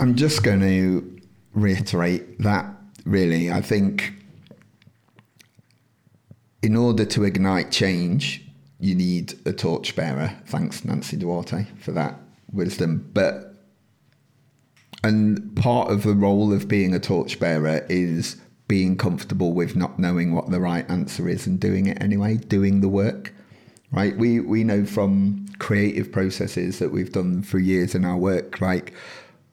[0.00, 1.20] I'm just going to
[1.52, 2.66] reiterate that,
[3.04, 3.52] really.
[3.52, 4.14] I think
[6.62, 8.44] in order to ignite change,
[8.80, 10.36] you need a torchbearer.
[10.46, 12.18] Thanks, Nancy Duarte, for that
[12.52, 13.08] wisdom.
[13.12, 13.54] But
[15.04, 18.36] and part of the role of being a torchbearer is
[18.72, 22.80] being comfortable with not knowing what the right answer is and doing it anyway, doing
[22.80, 23.30] the work.
[23.90, 24.16] Right?
[24.16, 28.94] We we know from creative processes that we've done for years in our work, like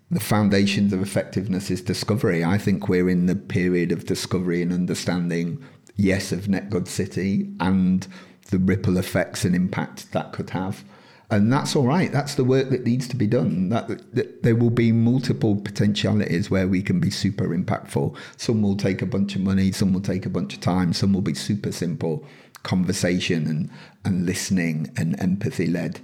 [0.09, 2.45] the foundations of effectiveness is discovery.
[2.45, 5.61] I think we're in the period of discovery and understanding,
[5.97, 8.07] yes, of Net Good City and
[8.51, 10.85] the ripple effects and impact that could have
[11.31, 12.11] and that's all right.
[12.11, 13.69] That's the work that needs to be done.
[13.69, 18.17] That, that, there will be multiple potentialities where we can be super impactful.
[18.37, 21.13] Some will take a bunch of money, some will take a bunch of time, some
[21.13, 22.25] will be super simple
[22.63, 23.69] conversation and
[24.03, 26.01] and listening and empathy led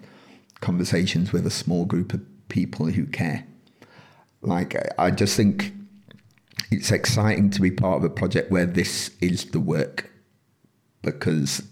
[0.62, 3.46] conversations with a small group of people who care.
[4.42, 5.74] Like I just think
[6.72, 10.10] it's exciting to be part of a project where this is the work
[11.02, 11.64] because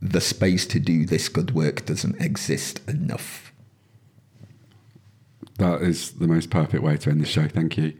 [0.00, 3.52] the space to do this good work doesn't exist enough.
[5.58, 7.48] That is the most perfect way to end the show.
[7.48, 7.94] Thank you.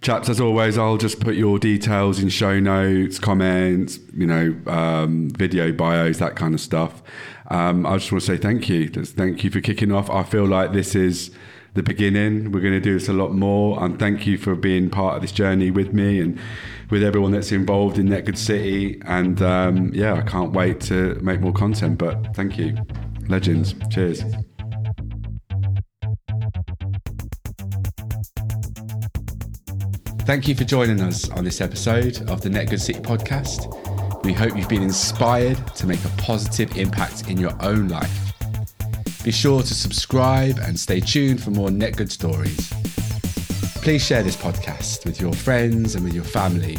[0.00, 5.28] Chaps, as always, I'll just put your details in show notes, comments, you know, um,
[5.30, 7.02] video bios, that kind of stuff.
[7.48, 8.88] Um, I just want to say thank you.
[8.88, 10.08] Thank you for kicking off.
[10.08, 11.32] I feel like this is
[11.74, 12.52] the beginning.
[12.52, 13.82] We're going to do this a lot more.
[13.82, 16.38] And thank you for being part of this journey with me and
[16.90, 19.00] with everyone that's involved in Net Good City.
[19.04, 21.98] And um, yeah, I can't wait to make more content.
[21.98, 22.76] But thank you.
[23.28, 23.74] Legends.
[23.90, 24.22] Cheers.
[30.28, 34.24] Thank you for joining us on this episode of the Net Good City podcast.
[34.24, 38.34] We hope you've been inspired to make a positive impact in your own life.
[39.24, 42.72] Be sure to subscribe and stay tuned for more Net Good stories.
[43.88, 46.76] Please share this podcast with your friends and with your family.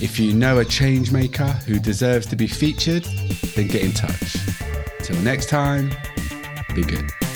[0.00, 3.02] If you know a change maker who deserves to be featured,
[3.56, 4.36] then get in touch.
[5.02, 5.90] Till next time,
[6.76, 7.27] be good.